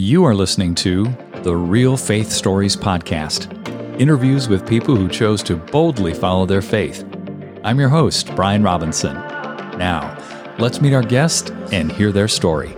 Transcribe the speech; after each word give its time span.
You 0.00 0.24
are 0.26 0.34
listening 0.36 0.76
to 0.76 1.12
the 1.42 1.56
Real 1.56 1.96
Faith 1.96 2.30
Stories 2.30 2.76
Podcast 2.76 3.52
interviews 4.00 4.48
with 4.48 4.64
people 4.64 4.94
who 4.94 5.08
chose 5.08 5.42
to 5.42 5.56
boldly 5.56 6.14
follow 6.14 6.46
their 6.46 6.62
faith. 6.62 7.04
I'm 7.64 7.80
your 7.80 7.88
host, 7.88 8.32
Brian 8.36 8.62
Robinson. 8.62 9.14
Now, 9.76 10.16
let's 10.60 10.80
meet 10.80 10.94
our 10.94 11.02
guest 11.02 11.50
and 11.72 11.90
hear 11.90 12.12
their 12.12 12.28
story. 12.28 12.76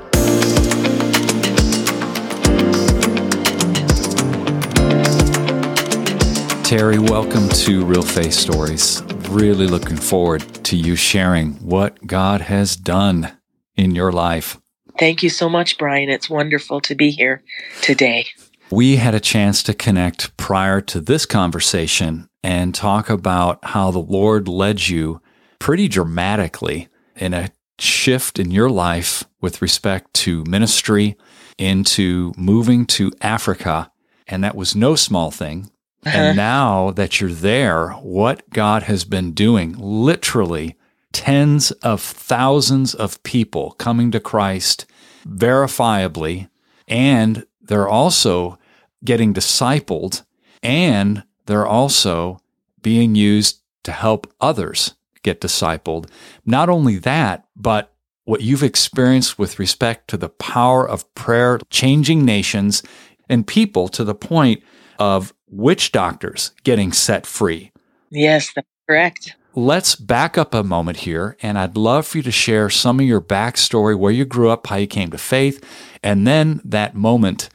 Terry, 6.64 6.98
welcome 6.98 7.50
to 7.50 7.84
Real 7.84 8.00
Faith 8.00 8.32
Stories. 8.32 9.02
Really 9.28 9.66
looking 9.66 9.98
forward 9.98 10.40
to 10.64 10.74
you 10.74 10.96
sharing 10.96 11.52
what 11.56 12.06
God 12.06 12.40
has 12.40 12.76
done 12.76 13.30
in 13.76 13.94
your 13.94 14.10
life. 14.10 14.59
Thank 15.00 15.22
you 15.22 15.30
so 15.30 15.48
much, 15.48 15.78
Brian. 15.78 16.10
It's 16.10 16.28
wonderful 16.28 16.82
to 16.82 16.94
be 16.94 17.10
here 17.10 17.42
today. 17.80 18.26
We 18.70 18.96
had 18.96 19.14
a 19.14 19.20
chance 19.20 19.62
to 19.62 19.72
connect 19.72 20.36
prior 20.36 20.82
to 20.82 21.00
this 21.00 21.24
conversation 21.24 22.28
and 22.44 22.74
talk 22.74 23.08
about 23.08 23.64
how 23.64 23.90
the 23.90 23.98
Lord 23.98 24.46
led 24.46 24.88
you 24.88 25.22
pretty 25.58 25.88
dramatically 25.88 26.88
in 27.16 27.32
a 27.32 27.48
shift 27.78 28.38
in 28.38 28.50
your 28.50 28.68
life 28.68 29.24
with 29.40 29.62
respect 29.62 30.12
to 30.12 30.44
ministry 30.44 31.16
into 31.56 32.34
moving 32.36 32.84
to 32.84 33.10
Africa. 33.22 33.90
And 34.28 34.44
that 34.44 34.54
was 34.54 34.76
no 34.76 34.96
small 34.96 35.30
thing. 35.30 35.70
Uh-huh. 36.04 36.16
And 36.16 36.36
now 36.36 36.90
that 36.90 37.22
you're 37.22 37.30
there, 37.30 37.88
what 38.02 38.48
God 38.50 38.82
has 38.82 39.04
been 39.04 39.32
doing, 39.32 39.74
literally 39.78 40.76
tens 41.12 41.70
of 41.70 42.00
thousands 42.02 42.94
of 42.94 43.22
people 43.22 43.72
coming 43.72 44.10
to 44.10 44.20
Christ 44.20 44.86
verifiably, 45.26 46.48
and 46.88 47.46
they're 47.60 47.88
also 47.88 48.58
getting 49.04 49.32
discipled, 49.32 50.24
and 50.62 51.24
they're 51.46 51.66
also 51.66 52.40
being 52.82 53.14
used 53.14 53.62
to 53.84 53.92
help 53.92 54.32
others 54.40 54.94
get 55.22 55.40
discipled. 55.40 56.08
Not 56.44 56.68
only 56.68 56.96
that, 56.98 57.44
but 57.56 57.92
what 58.24 58.42
you've 58.42 58.62
experienced 58.62 59.38
with 59.38 59.58
respect 59.58 60.08
to 60.08 60.16
the 60.16 60.28
power 60.28 60.88
of 60.88 61.12
prayer 61.14 61.58
changing 61.70 62.24
nations 62.24 62.82
and 63.28 63.46
people 63.46 63.88
to 63.88 64.04
the 64.04 64.14
point 64.14 64.62
of 64.98 65.34
witch 65.48 65.92
doctors 65.92 66.52
getting 66.62 66.92
set 66.92 67.26
free. 67.26 67.72
Yes, 68.10 68.52
that's 68.54 68.68
correct. 68.86 69.36
Let's 69.54 69.96
back 69.96 70.38
up 70.38 70.54
a 70.54 70.62
moment 70.62 70.98
here, 70.98 71.36
and 71.42 71.58
I'd 71.58 71.76
love 71.76 72.06
for 72.06 72.18
you 72.18 72.22
to 72.22 72.30
share 72.30 72.70
some 72.70 73.00
of 73.00 73.06
your 73.06 73.20
backstory, 73.20 73.98
where 73.98 74.12
you 74.12 74.24
grew 74.24 74.48
up, 74.48 74.68
how 74.68 74.76
you 74.76 74.86
came 74.86 75.10
to 75.10 75.18
faith, 75.18 75.64
and 76.04 76.24
then 76.24 76.60
that 76.64 76.94
moment 76.94 77.48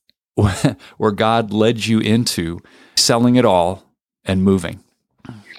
where 0.34 1.10
God 1.12 1.50
led 1.50 1.86
you 1.86 2.00
into 2.00 2.60
selling 2.96 3.36
it 3.36 3.46
all 3.46 3.84
and 4.26 4.44
moving. 4.44 4.84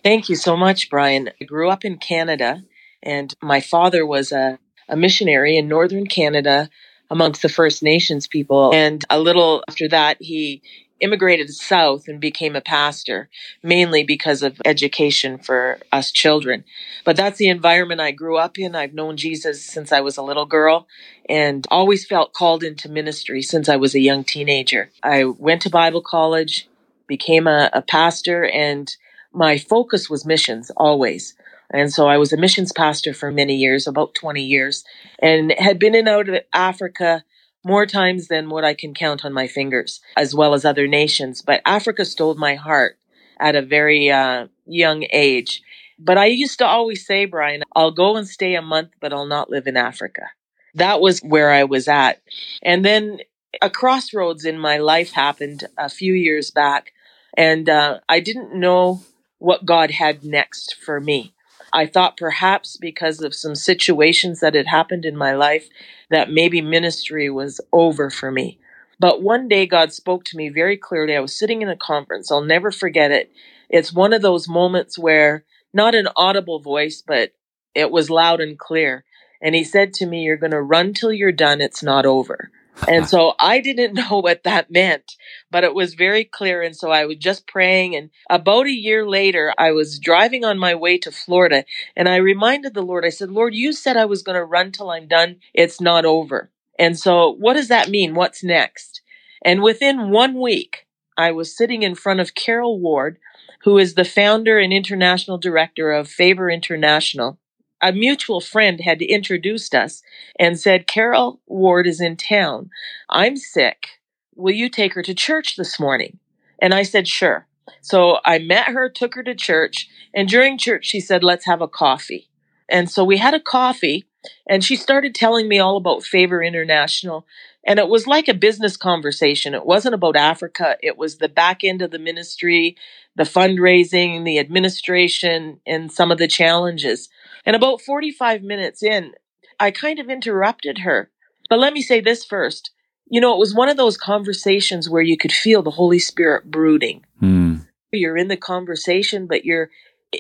Thank 0.04 0.30
you 0.30 0.36
so 0.36 0.56
much, 0.56 0.92
Brian. 0.92 1.32
I 1.42 1.46
grew 1.46 1.72
up 1.72 1.84
in 1.84 1.98
Canada, 1.98 2.64
and 3.02 3.34
my 3.42 3.60
father 3.60 4.06
was 4.06 4.32
a, 4.32 4.60
a 4.88 4.96
missionary 4.96 5.58
in 5.58 5.68
northern 5.68 6.06
Canada 6.06 6.70
amongst 7.10 7.42
the 7.42 7.50
First 7.50 7.82
Nations 7.82 8.28
people. 8.28 8.72
And 8.76 9.04
a 9.10 9.20
little 9.20 9.64
after 9.68 9.88
that, 9.88 10.18
he 10.20 10.62
immigrated 11.00 11.50
south 11.50 12.08
and 12.08 12.20
became 12.20 12.56
a 12.56 12.62
pastor, 12.62 13.30
mainly 13.64 14.04
because 14.04 14.44
of 14.44 14.62
education 14.66 15.38
for 15.38 15.80
us 15.92 16.12
children. 16.12 16.64
But 17.06 17.16
that's 17.16 17.38
the 17.38 17.48
environment 17.50 18.02
I 18.02 18.12
grew 18.12 18.38
up 18.38 18.60
in. 18.60 18.76
I've 18.76 18.94
known 18.94 19.18
Jesus 19.18 19.64
since 19.64 19.92
I 19.92 20.02
was 20.02 20.18
a 20.18 20.24
little 20.24 20.46
girl 20.46 20.88
and 21.28 21.66
always 21.72 22.06
felt 22.06 22.34
called 22.34 22.64
into 22.64 22.90
ministry 22.90 23.42
since 23.42 23.70
I 23.70 23.76
was 23.76 23.96
a 23.96 24.00
young 24.00 24.24
teenager. 24.24 24.90
I 25.04 25.24
went 25.26 25.62
to 25.64 25.70
Bible 25.70 26.02
college, 26.02 26.68
became 27.08 27.48
a, 27.48 27.70
a 27.74 27.82
pastor, 27.82 28.46
and 28.46 28.96
my 29.34 29.58
focus 29.58 30.10
was 30.10 30.26
missions 30.26 30.72
always. 30.78 31.36
And 31.72 31.94
so 31.94 32.08
I 32.08 32.18
was 32.18 32.34
a 32.34 32.38
missions 32.38 32.72
pastor 32.72 33.14
for 33.14 33.32
many 33.32 33.56
years, 33.56 33.88
about 33.88 34.16
20 34.16 34.44
years, 34.44 34.84
and 35.20 35.54
had 35.58 35.78
been 35.78 35.94
in 35.94 36.08
out 36.08 36.28
of 36.28 36.42
Africa 36.52 37.24
more 37.64 37.86
times 37.86 38.28
than 38.28 38.50
what 38.50 38.64
I 38.64 38.74
can 38.74 38.94
count 38.94 39.26
on 39.26 39.34
my 39.34 39.48
fingers, 39.48 40.02
as 40.16 40.34
well 40.34 40.54
as 40.54 40.66
other 40.66 40.88
nations. 40.88 41.42
But 41.42 41.62
Africa 41.66 42.06
stole 42.06 42.36
my 42.36 42.56
heart 42.56 42.98
at 43.40 43.56
a 43.56 43.62
very 43.62 44.10
uh, 44.10 44.48
young 44.66 45.06
age. 45.12 45.62
But 45.98 46.18
I 46.18 46.26
used 46.28 46.60
to 46.60 46.66
always 46.66 47.06
say, 47.06 47.26
Brian, 47.26 47.64
I'll 47.76 47.92
go 47.92 48.16
and 48.16 48.28
stay 48.28 48.56
a 48.56 48.62
month, 48.62 48.92
but 49.02 49.12
I'll 49.12 49.26
not 49.26 49.50
live 49.50 49.68
in 49.68 49.76
Africa. 49.76 50.30
That 50.76 51.02
was 51.02 51.20
where 51.20 51.52
I 51.52 51.66
was 51.66 51.88
at. 51.88 52.22
And 52.64 52.86
then 52.86 53.20
a 53.62 53.70
crossroads 53.70 54.46
in 54.46 54.60
my 54.60 54.78
life 54.78 55.12
happened 55.12 55.66
a 55.78 55.90
few 55.90 56.14
years 56.14 56.52
back, 56.52 56.94
and 57.36 57.68
uh, 57.68 58.00
I 58.08 58.20
didn't 58.20 58.58
know 58.58 59.02
what 59.40 59.66
God 59.66 59.92
had 59.92 60.24
next 60.24 60.76
for 60.76 61.00
me. 61.00 61.34
I 61.74 61.86
thought 61.86 62.18
perhaps 62.18 62.78
because 62.78 63.22
of 63.22 63.36
some 63.36 63.56
situations 63.56 64.40
that 64.40 64.56
had 64.56 64.68
happened 64.68 65.06
in 65.06 65.18
my 65.18 65.34
life 65.34 65.70
that 66.10 66.32
maybe 66.32 66.62
ministry 66.62 67.30
was 67.30 67.62
over 67.72 68.10
for 68.10 68.32
me. 68.32 68.60
But 69.00 69.22
one 69.22 69.48
day 69.48 69.66
God 69.66 69.94
spoke 69.94 70.26
to 70.26 70.38
me 70.38 70.50
very 70.50 70.78
clearly. 70.78 71.16
I 71.16 71.22
was 71.22 71.38
sitting 71.38 71.62
in 71.62 71.70
a 71.70 71.78
conference. 71.78 72.32
I'll 72.32 72.42
never 72.42 72.72
forget 72.72 73.12
it. 73.12 73.32
It's 73.70 73.94
one 73.94 74.14
of 74.14 74.22
those 74.22 74.48
moments 74.48 74.98
where 75.00 75.46
not 75.74 75.96
an 75.96 76.08
audible 76.16 76.60
voice, 76.60 77.04
but 77.06 77.32
it 77.76 77.92
was 77.92 78.10
loud 78.10 78.42
and 78.42 78.58
clear. 78.58 79.06
And 79.42 79.56
he 79.56 79.64
said 79.64 79.94
to 79.96 80.06
me, 80.06 80.24
You're 80.24 80.38
going 80.38 80.52
to 80.52 80.62
run 80.62 80.94
till 80.94 81.14
you're 81.14 81.32
done. 81.32 81.62
It's 81.62 81.84
not 81.84 82.06
over 82.06 82.52
and 82.88 83.08
so 83.08 83.34
I 83.40 83.60
didn't 83.60 83.94
know 84.10 84.20
what 84.20 84.44
that 84.44 84.72
meant, 84.72 85.16
but 85.52 85.64
it 85.64 85.74
was 85.74 85.94
very 85.94 86.24
clear. 86.24 86.62
And 86.62 86.76
so 86.76 86.92
I 86.92 87.06
was 87.06 87.18
just 87.18 87.48
praying. 87.48 87.96
And 87.96 88.10
about 88.30 88.68
a 88.68 88.72
year 88.72 89.08
later, 89.08 89.54
I 89.58 89.72
was 89.72 90.00
driving 90.00 90.46
on 90.46 90.60
my 90.60 90.76
way 90.76 90.98
to 91.00 91.12
Florida 91.12 91.66
and 91.96 92.08
I 92.08 92.18
reminded 92.18 92.74
the 92.74 92.82
Lord, 92.82 93.06
I 93.06 93.10
said, 93.10 93.32
Lord, 93.32 93.54
you 93.56 93.74
said 93.74 93.98
I 93.98 94.06
was 94.06 94.24
going 94.24 94.38
to 94.38 94.46
run 94.46 94.72
till 94.72 94.92
I'm 94.92 95.08
done. 95.08 95.38
It's 95.54 95.82
not 95.82 96.06
over. 96.06 96.52
And 96.78 96.98
so 96.98 97.32
what 97.32 97.56
does 97.56 97.68
that 97.70 97.90
mean? 97.90 98.16
What's 98.16 98.44
next? 98.44 99.02
And 99.44 99.62
within 99.62 100.12
one 100.12 100.40
week, 100.40 100.86
I 101.18 101.32
was 101.32 101.56
sitting 101.56 101.84
in 101.84 101.96
front 101.96 102.22
of 102.22 102.36
Carole 102.36 102.80
Ward, 102.80 103.20
who 103.64 103.78
is 103.78 103.96
the 103.96 104.06
founder 104.06 104.60
and 104.60 104.72
international 104.72 105.38
director 105.38 105.92
of 105.92 106.08
Favor 106.08 106.50
International 106.50 107.39
a 107.82 107.92
mutual 107.92 108.42
friend 108.42 108.82
had 108.82 109.02
introduced 109.02 109.74
us 109.76 110.02
and 110.40 110.60
said, 110.60 110.88
Carole 110.88 111.40
Ward 111.48 111.88
is 111.88 112.02
in 112.02 112.18
town. 112.18 112.70
I'm 113.10 113.38
sick. 113.38 114.00
Will 114.36 114.56
you 114.56 114.70
take 114.70 114.94
her 114.94 115.04
to 115.04 115.14
church 115.14 115.56
this 115.56 115.80
morning? 115.80 116.20
And 116.62 116.74
I 116.74 116.84
said, 116.84 117.08
sure. 117.08 117.48
So 117.82 118.20
I 118.26 118.40
met 118.40 118.68
her, 118.68 118.90
took 118.90 119.16
her 119.16 119.24
to 119.24 119.36
church, 119.36 119.88
and 120.14 120.28
during 120.28 120.58
church, 120.58 120.86
she 120.86 121.00
said, 121.00 121.24
let's 121.24 121.46
have 121.46 121.62
a 121.62 121.68
coffee. 121.68 122.30
And 122.68 122.90
so 122.90 123.04
we 123.04 123.18
had 123.18 123.34
a 123.34 123.40
coffee, 123.40 124.06
and 124.48 124.64
she 124.64 124.76
started 124.76 125.16
telling 125.16 125.48
me 125.48 125.60
all 125.60 125.78
about 125.78 126.04
Favor 126.04 126.44
International. 126.44 127.26
And 127.66 127.78
it 127.78 127.90
was 127.90 128.08
like 128.08 128.28
a 128.28 128.34
business 128.34 128.78
conversation. 128.78 129.54
It 129.54 129.66
wasn't 129.66 129.96
about 129.96 130.16
Africa, 130.16 130.78
it 130.82 130.98
was 130.98 131.18
the 131.18 131.30
back 131.30 131.64
end 131.64 131.82
of 131.82 131.92
the 131.92 132.00
ministry, 132.00 132.78
the 133.16 133.24
fundraising, 133.24 134.24
the 134.24 134.40
administration, 134.40 135.60
and 135.68 135.92
some 135.92 136.12
of 136.12 136.18
the 136.18 136.28
challenges. 136.28 137.10
And 137.46 137.56
about 137.56 137.82
45 137.82 138.44
minutes 138.44 138.82
in, 138.82 139.14
I 139.60 139.72
kind 139.72 140.00
of 140.00 140.10
interrupted 140.10 140.80
her. 140.80 141.12
But 141.50 141.60
let 141.60 141.74
me 141.74 141.82
say 141.82 142.00
this 142.00 142.24
first. 142.24 142.72
You 143.12 143.20
know, 143.20 143.34
it 143.34 143.40
was 143.40 143.56
one 143.56 143.70
of 143.70 143.78
those 143.78 143.98
conversations 143.98 144.90
where 144.90 145.02
you 145.02 145.18
could 145.18 145.32
feel 145.32 145.62
the 145.62 145.72
Holy 145.72 146.00
Spirit 146.00 146.50
brooding. 146.50 147.04
Mm. 147.22 147.66
You're 147.92 148.18
in 148.18 148.28
the 148.28 148.38
conversation, 148.38 149.26
but 149.26 149.46
you're 149.46 149.72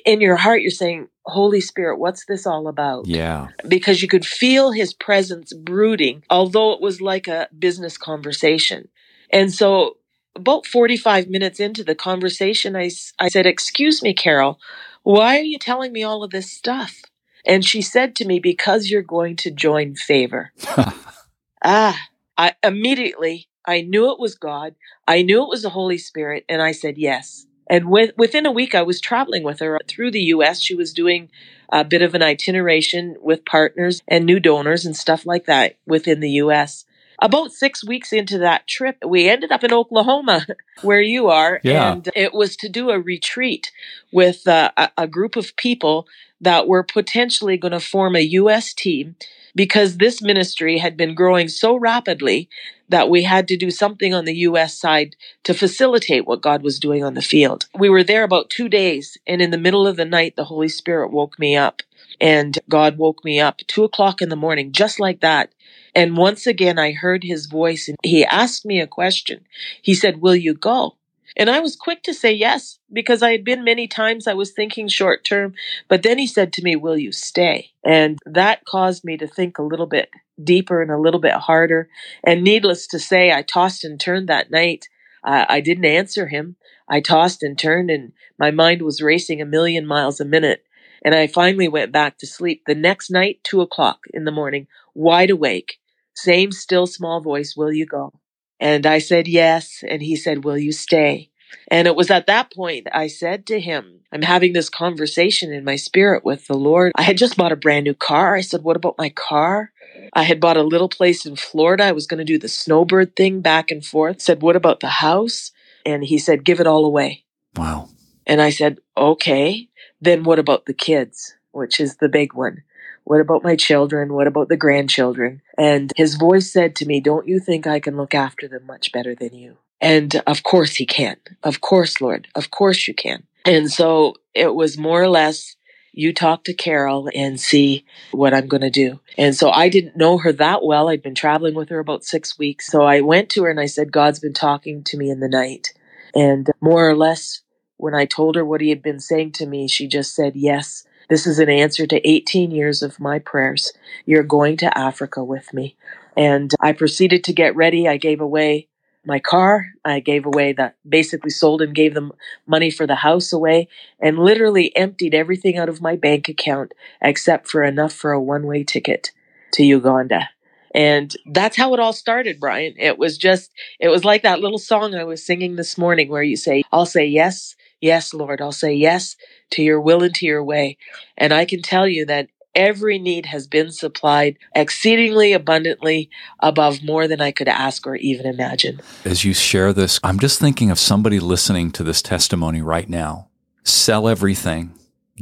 in 0.05 0.21
your 0.21 0.35
heart, 0.35 0.61
you're 0.61 0.71
saying, 0.71 1.07
Holy 1.25 1.61
Spirit, 1.61 1.99
what's 1.99 2.25
this 2.25 2.45
all 2.45 2.67
about? 2.67 3.07
Yeah. 3.07 3.49
Because 3.67 4.01
you 4.01 4.07
could 4.07 4.25
feel 4.25 4.71
his 4.71 4.93
presence 4.93 5.53
brooding, 5.53 6.23
although 6.29 6.73
it 6.73 6.81
was 6.81 7.01
like 7.01 7.27
a 7.27 7.47
business 7.57 7.97
conversation. 7.97 8.87
And 9.31 9.53
so 9.53 9.97
about 10.35 10.65
45 10.65 11.27
minutes 11.27 11.59
into 11.59 11.83
the 11.83 11.95
conversation, 11.95 12.75
I, 12.75 12.89
I 13.19 13.29
said, 13.29 13.45
Excuse 13.45 14.01
me, 14.01 14.13
Carole, 14.13 14.59
why 15.03 15.37
are 15.37 15.43
you 15.43 15.57
telling 15.57 15.91
me 15.91 16.03
all 16.03 16.23
of 16.23 16.31
this 16.31 16.51
stuff? 16.51 17.01
And 17.45 17.65
she 17.65 17.81
said 17.81 18.15
to 18.17 18.25
me, 18.25 18.39
Because 18.39 18.89
you're 18.89 19.01
going 19.01 19.35
to 19.37 19.51
join 19.51 19.95
favor. 19.95 20.51
ah, 21.63 21.99
I 22.37 22.53
immediately 22.63 23.49
I 23.65 23.81
knew 23.81 24.11
it 24.11 24.19
was 24.19 24.35
God. 24.35 24.73
I 25.07 25.21
knew 25.21 25.43
it 25.43 25.49
was 25.49 25.61
the 25.61 25.69
Holy 25.69 25.99
Spirit, 25.99 26.43
and 26.49 26.59
I 26.59 26.71
said 26.71 26.97
yes. 26.97 27.45
And 27.69 27.89
with, 27.89 28.11
within 28.17 28.45
a 28.45 28.51
week, 28.51 28.73
I 28.73 28.81
was 28.81 28.99
traveling 28.99 29.43
with 29.43 29.59
her 29.59 29.79
through 29.87 30.11
the 30.11 30.23
U.S. 30.23 30.59
She 30.59 30.75
was 30.75 30.93
doing 30.93 31.29
a 31.71 31.83
bit 31.83 32.01
of 32.01 32.15
an 32.15 32.23
itineration 32.23 33.15
with 33.21 33.45
partners 33.45 34.01
and 34.07 34.25
new 34.25 34.39
donors 34.39 34.85
and 34.85 34.95
stuff 34.95 35.25
like 35.25 35.45
that 35.45 35.75
within 35.85 36.19
the 36.19 36.31
U.S. 36.31 36.85
about 37.21 37.51
six 37.51 37.85
weeks 37.85 38.11
into 38.11 38.39
that 38.39 38.67
trip, 38.67 38.97
we 39.05 39.29
ended 39.29 39.51
up 39.51 39.63
in 39.63 39.71
Oklahoma, 39.71 40.47
where 40.81 41.01
you 41.01 41.27
are. 41.27 41.59
Yeah. 41.63 41.91
And 41.91 42.09
it 42.15 42.33
was 42.33 42.55
to 42.57 42.69
do 42.69 42.89
a 42.89 42.99
retreat 42.99 43.71
with 44.11 44.47
uh, 44.47 44.71
a, 44.75 44.89
a 44.97 45.07
group 45.07 45.35
of 45.35 45.55
people 45.55 46.07
that 46.41 46.67
were 46.67 46.83
potentially 46.83 47.57
going 47.57 47.73
to 47.73 47.79
form 47.79 48.15
a 48.15 48.21
U.S. 48.21 48.73
team 48.73 49.15
because 49.55 49.97
this 49.97 50.21
ministry 50.21 50.77
had 50.77 50.95
been 50.95 51.13
growing 51.13 51.49
so 51.49 51.75
rapidly 51.75 52.49
that 52.89 53.09
we 53.09 53.23
had 53.23 53.47
to 53.49 53.57
do 53.57 53.71
something 53.71 54.13
on 54.13 54.25
the 54.25 54.35
U.S. 54.35 54.79
side 54.79 55.15
to 55.43 55.53
facilitate 55.53 56.25
what 56.25 56.41
God 56.41 56.63
was 56.63 56.79
doing 56.79 57.03
on 57.03 57.13
the 57.13 57.21
field. 57.21 57.67
We 57.77 57.89
were 57.89 58.03
there 58.03 58.23
about 58.23 58.49
two 58.49 58.69
days, 58.69 59.17
and 59.27 59.41
in 59.41 59.51
the 59.51 59.57
middle 59.57 59.87
of 59.87 59.97
the 59.97 60.05
night, 60.05 60.35
the 60.35 60.45
Holy 60.45 60.69
Spirit 60.69 61.11
woke 61.11 61.39
me 61.39 61.55
up. 61.55 61.81
And 62.21 62.57
God 62.69 62.97
woke 62.97 63.23
me 63.23 63.39
up 63.39 63.59
two 63.67 63.83
o'clock 63.83 64.21
in 64.21 64.29
the 64.29 64.35
morning, 64.35 64.71
just 64.73 64.99
like 64.99 65.21
that. 65.21 65.53
And 65.95 66.17
once 66.17 66.47
again, 66.47 66.79
I 66.79 66.91
heard 66.91 67.23
his 67.23 67.45
voice 67.47 67.87
and 67.87 67.97
he 68.03 68.25
asked 68.25 68.65
me 68.65 68.79
a 68.81 68.87
question. 68.87 69.45
He 69.81 69.95
said, 69.95 70.21
Will 70.21 70.35
you 70.35 70.53
go? 70.53 70.95
And 71.37 71.49
I 71.49 71.59
was 71.59 71.75
quick 71.75 72.03
to 72.03 72.13
say 72.13 72.33
yes 72.33 72.79
because 72.91 73.23
I 73.23 73.31
had 73.31 73.43
been 73.43 73.63
many 73.63 73.87
times 73.87 74.27
I 74.27 74.33
was 74.33 74.51
thinking 74.51 74.87
short 74.87 75.23
term. 75.23 75.53
But 75.87 76.03
then 76.03 76.17
he 76.17 76.27
said 76.27 76.53
to 76.53 76.63
me, 76.63 76.75
Will 76.75 76.97
you 76.97 77.11
stay? 77.11 77.71
And 77.85 78.19
that 78.25 78.65
caused 78.65 79.03
me 79.03 79.17
to 79.17 79.27
think 79.27 79.57
a 79.57 79.63
little 79.63 79.85
bit 79.85 80.09
deeper 80.43 80.81
and 80.81 80.91
a 80.91 80.99
little 80.99 81.19
bit 81.19 81.33
harder. 81.33 81.89
And 82.23 82.43
needless 82.43 82.87
to 82.87 82.99
say, 82.99 83.31
I 83.31 83.41
tossed 83.41 83.83
and 83.83 83.99
turned 83.99 84.29
that 84.29 84.51
night. 84.51 84.87
I 85.23 85.59
didn't 85.61 85.85
answer 85.85 86.27
him. 86.27 86.55
I 86.87 87.01
tossed 87.01 87.43
and 87.43 87.57
turned, 87.57 87.91
and 87.91 88.13
my 88.39 88.51
mind 88.51 88.81
was 88.81 89.01
racing 89.01 89.41
a 89.41 89.45
million 89.45 89.85
miles 89.85 90.19
a 90.19 90.25
minute. 90.25 90.63
And 91.03 91.13
I 91.13 91.27
finally 91.27 91.67
went 91.67 91.91
back 91.91 92.17
to 92.19 92.27
sleep. 92.27 92.63
The 92.65 92.75
next 92.75 93.09
night, 93.11 93.39
two 93.43 93.61
o'clock 93.61 93.99
in 94.13 94.23
the 94.25 94.31
morning, 94.31 94.67
wide 94.95 95.29
awake, 95.29 95.79
same 96.13 96.51
still 96.51 96.87
small 96.87 97.21
voice, 97.21 97.55
Will 97.55 97.71
you 97.71 97.85
go? 97.85 98.18
And 98.59 98.85
I 98.85 98.99
said 98.99 99.27
yes. 99.27 99.83
And 99.87 100.01
he 100.01 100.15
said, 100.15 100.43
Will 100.43 100.57
you 100.57 100.71
stay? 100.71 101.29
And 101.69 101.87
it 101.87 101.95
was 101.95 102.11
at 102.11 102.27
that 102.27 102.53
point 102.53 102.87
I 102.93 103.07
said 103.07 103.45
to 103.47 103.59
him, 103.59 104.01
I'm 104.11 104.21
having 104.21 104.53
this 104.53 104.69
conversation 104.69 105.53
in 105.53 105.63
my 105.63 105.75
spirit 105.75 106.25
with 106.25 106.47
the 106.47 106.57
Lord. 106.57 106.91
I 106.95 107.03
had 107.03 107.17
just 107.17 107.37
bought 107.37 107.51
a 107.51 107.57
brand 107.57 107.85
new 107.85 107.93
car. 107.93 108.35
I 108.35 108.41
said, 108.41 108.63
What 108.63 108.75
about 108.75 108.97
my 108.97 109.09
car? 109.09 109.71
I 110.13 110.23
had 110.23 110.39
bought 110.39 110.57
a 110.57 110.63
little 110.63 110.89
place 110.89 111.25
in 111.25 111.35
Florida. 111.35 111.85
I 111.85 111.91
was 111.91 112.07
going 112.07 112.17
to 112.17 112.23
do 112.23 112.37
the 112.39 112.47
snowbird 112.47 113.15
thing 113.15 113.41
back 113.41 113.71
and 113.71 113.85
forth. 113.85 114.21
Said, 114.21 114.41
What 114.41 114.55
about 114.55 114.79
the 114.79 114.87
house? 114.87 115.51
And 115.85 116.03
he 116.03 116.17
said, 116.17 116.43
Give 116.43 116.59
it 116.59 116.67
all 116.67 116.85
away. 116.85 117.23
Wow. 117.55 117.89
And 118.25 118.41
I 118.41 118.49
said, 118.49 118.79
Okay. 118.97 119.69
Then 120.01 120.23
what 120.23 120.39
about 120.39 120.65
the 120.65 120.73
kids? 120.73 121.35
Which 121.51 121.79
is 121.79 121.97
the 121.97 122.09
big 122.09 122.33
one. 122.33 122.63
What 123.03 123.21
about 123.21 123.43
my 123.43 123.55
children? 123.55 124.13
What 124.13 124.27
about 124.27 124.49
the 124.49 124.57
grandchildren? 124.57 125.41
And 125.57 125.91
his 125.95 126.15
voice 126.15 126.51
said 126.51 126.75
to 126.77 126.85
me, 126.85 126.99
Don't 126.99 127.27
you 127.27 127.39
think 127.39 127.65
I 127.67 127.79
can 127.79 127.97
look 127.97 128.13
after 128.13 128.47
them 128.47 128.65
much 128.65 128.91
better 128.91 129.15
than 129.15 129.33
you? 129.33 129.57
And 129.81 130.21
of 130.27 130.43
course 130.43 130.75
he 130.75 130.85
can. 130.85 131.17
Of 131.43 131.61
course, 131.61 132.01
Lord. 132.01 132.27
Of 132.35 132.51
course 132.51 132.87
you 132.87 132.93
can. 132.93 133.23
And 133.45 133.71
so 133.71 134.15
it 134.33 134.53
was 134.53 134.77
more 134.77 135.01
or 135.01 135.09
less 135.09 135.55
you 135.91 136.13
talk 136.13 136.43
to 136.43 136.53
Carole 136.53 137.09
and 137.15 137.39
see 137.39 137.85
what 138.11 138.33
I'm 138.33 138.47
going 138.47 138.61
to 138.61 138.69
do. 138.69 138.99
And 139.17 139.35
so 139.35 139.49
I 139.49 139.69
didn't 139.69 139.97
know 139.97 140.17
her 140.19 140.31
that 140.33 140.63
well. 140.63 140.89
I'd 140.89 141.01
been 141.01 141.15
traveling 141.15 141.55
with 141.55 141.69
her 141.69 141.79
about 141.79 142.03
six 142.03 142.37
weeks. 142.37 142.67
So 142.67 142.83
I 142.83 143.01
went 143.01 143.29
to 143.31 143.43
her 143.43 143.49
and 143.49 143.59
I 143.59 143.65
said, 143.65 143.91
God's 143.91 144.19
been 144.19 144.33
talking 144.33 144.83
to 144.85 144.97
me 144.97 145.09
in 145.09 145.19
the 145.19 145.27
night. 145.27 145.73
And 146.13 146.49
more 146.61 146.87
or 146.87 146.95
less, 146.95 147.41
when 147.77 147.95
I 147.95 148.05
told 148.05 148.35
her 148.35 148.45
what 148.45 148.61
he 148.61 148.69
had 148.69 148.81
been 148.81 148.99
saying 148.99 149.33
to 149.33 149.45
me, 149.45 149.67
she 149.67 149.87
just 149.87 150.13
said, 150.15 150.35
Yes, 150.35 150.83
this 151.09 151.27
is 151.27 151.39
an 151.39 151.49
answer 151.49 151.85
to 151.87 152.07
18 152.09 152.51
years 152.51 152.81
of 152.81 152.99
my 152.99 153.19
prayers. 153.19 153.73
You're 154.05 154.23
going 154.23 154.57
to 154.57 154.77
Africa 154.77 155.23
with 155.23 155.53
me. 155.53 155.75
And 156.15 156.53
I 156.59 156.73
proceeded 156.73 157.23
to 157.25 157.33
get 157.33 157.55
ready. 157.55 157.87
I 157.87 157.97
gave 157.97 158.21
away 158.21 158.67
my 159.05 159.19
car. 159.19 159.67
I 159.83 159.99
gave 159.99 160.25
away 160.25 160.53
that, 160.53 160.75
basically 160.87 161.31
sold 161.31 161.61
and 161.61 161.73
gave 161.73 161.93
them 161.93 162.11
money 162.45 162.69
for 162.69 162.85
the 162.85 162.95
house 162.95 163.33
away 163.33 163.67
and 163.99 164.19
literally 164.19 164.75
emptied 164.75 165.13
everything 165.13 165.57
out 165.57 165.69
of 165.69 165.81
my 165.81 165.95
bank 165.95 166.29
account 166.29 166.73
except 167.01 167.47
for 167.47 167.63
enough 167.63 167.93
for 167.93 168.11
a 168.11 168.21
one 168.21 168.45
way 168.45 168.63
ticket 168.63 169.11
to 169.53 169.63
Uganda. 169.63 170.29
And 170.75 171.15
that's 171.25 171.57
how 171.57 171.73
it 171.73 171.79
all 171.79 171.93
started, 171.93 172.39
Brian. 172.39 172.75
It 172.77 172.99
was 172.99 173.17
just, 173.17 173.51
it 173.79 173.87
was 173.87 174.05
like 174.05 174.21
that 174.21 174.39
little 174.39 174.59
song 174.59 174.93
I 174.93 175.03
was 175.03 175.25
singing 175.25 175.55
this 175.55 175.77
morning 175.77 176.09
where 176.09 176.21
you 176.21 176.35
say, 176.37 176.61
I'll 176.71 176.85
say 176.85 177.05
yes, 177.05 177.55
yes, 177.81 178.13
Lord. 178.13 178.41
I'll 178.41 178.51
say 178.51 178.73
yes 178.73 179.15
to 179.51 179.61
your 179.61 179.79
will 179.81 180.03
and 180.03 180.13
to 180.15 180.25
your 180.25 180.43
way. 180.43 180.77
And 181.17 181.33
I 181.33 181.45
can 181.45 181.61
tell 181.61 181.87
you 181.87 182.05
that 182.05 182.29
every 182.55 182.99
need 182.99 183.27
has 183.27 183.47
been 183.47 183.71
supplied 183.71 184.37
exceedingly 184.55 185.33
abundantly 185.33 186.09
above 186.39 186.83
more 186.83 187.07
than 187.07 187.21
I 187.21 187.31
could 187.31 187.47
ask 187.47 187.85
or 187.85 187.95
even 187.95 188.25
imagine. 188.25 188.81
As 189.05 189.23
you 189.23 189.33
share 189.33 189.73
this, 189.73 189.99
I'm 190.03 190.19
just 190.19 190.39
thinking 190.39 190.71
of 190.71 190.79
somebody 190.79 191.19
listening 191.19 191.71
to 191.71 191.83
this 191.83 192.01
testimony 192.01 192.61
right 192.61 192.89
now. 192.89 193.29
Sell 193.63 194.07
everything, 194.07 194.73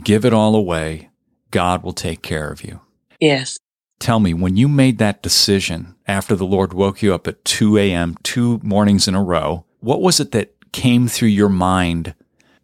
give 0.04 0.26
it 0.26 0.34
all 0.34 0.56
away. 0.56 1.10
God 1.52 1.84
will 1.84 1.94
take 1.94 2.22
care 2.22 2.50
of 2.50 2.64
you. 2.64 2.82
Yes. 3.20 3.60
Tell 4.00 4.20
me, 4.20 4.34
when 4.34 4.58
you 4.58 4.68
made 4.68 5.00
that 5.00 5.24
decision 5.24 5.96
after 6.08 6.36
the 6.36 6.46
Lord 6.46 6.74
woke 6.74 7.02
you 7.02 7.14
up 7.14 7.28
at 7.28 7.44
2 7.46 7.78
a.m., 7.78 8.16
two 8.22 8.60
mornings 8.64 9.08
in 9.08 9.16
a 9.16 9.24
row, 9.24 9.66
what 9.80 10.02
was 10.02 10.20
it 10.20 10.32
that 10.34 10.54
came 10.72 11.08
through 11.08 11.30
your 11.30 11.50
mind 11.50 12.14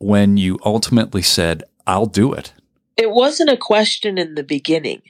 when 0.03 0.35
you 0.35 0.59
ultimately 0.65 1.21
said, 1.21 1.63
I'll 1.88 2.05
do 2.05 2.33
it? 2.33 2.53
It 2.97 3.11
wasn't 3.11 3.50
a 3.50 3.57
question 3.57 4.17
in 4.17 4.35
the 4.35 4.44
beginning. 4.44 5.01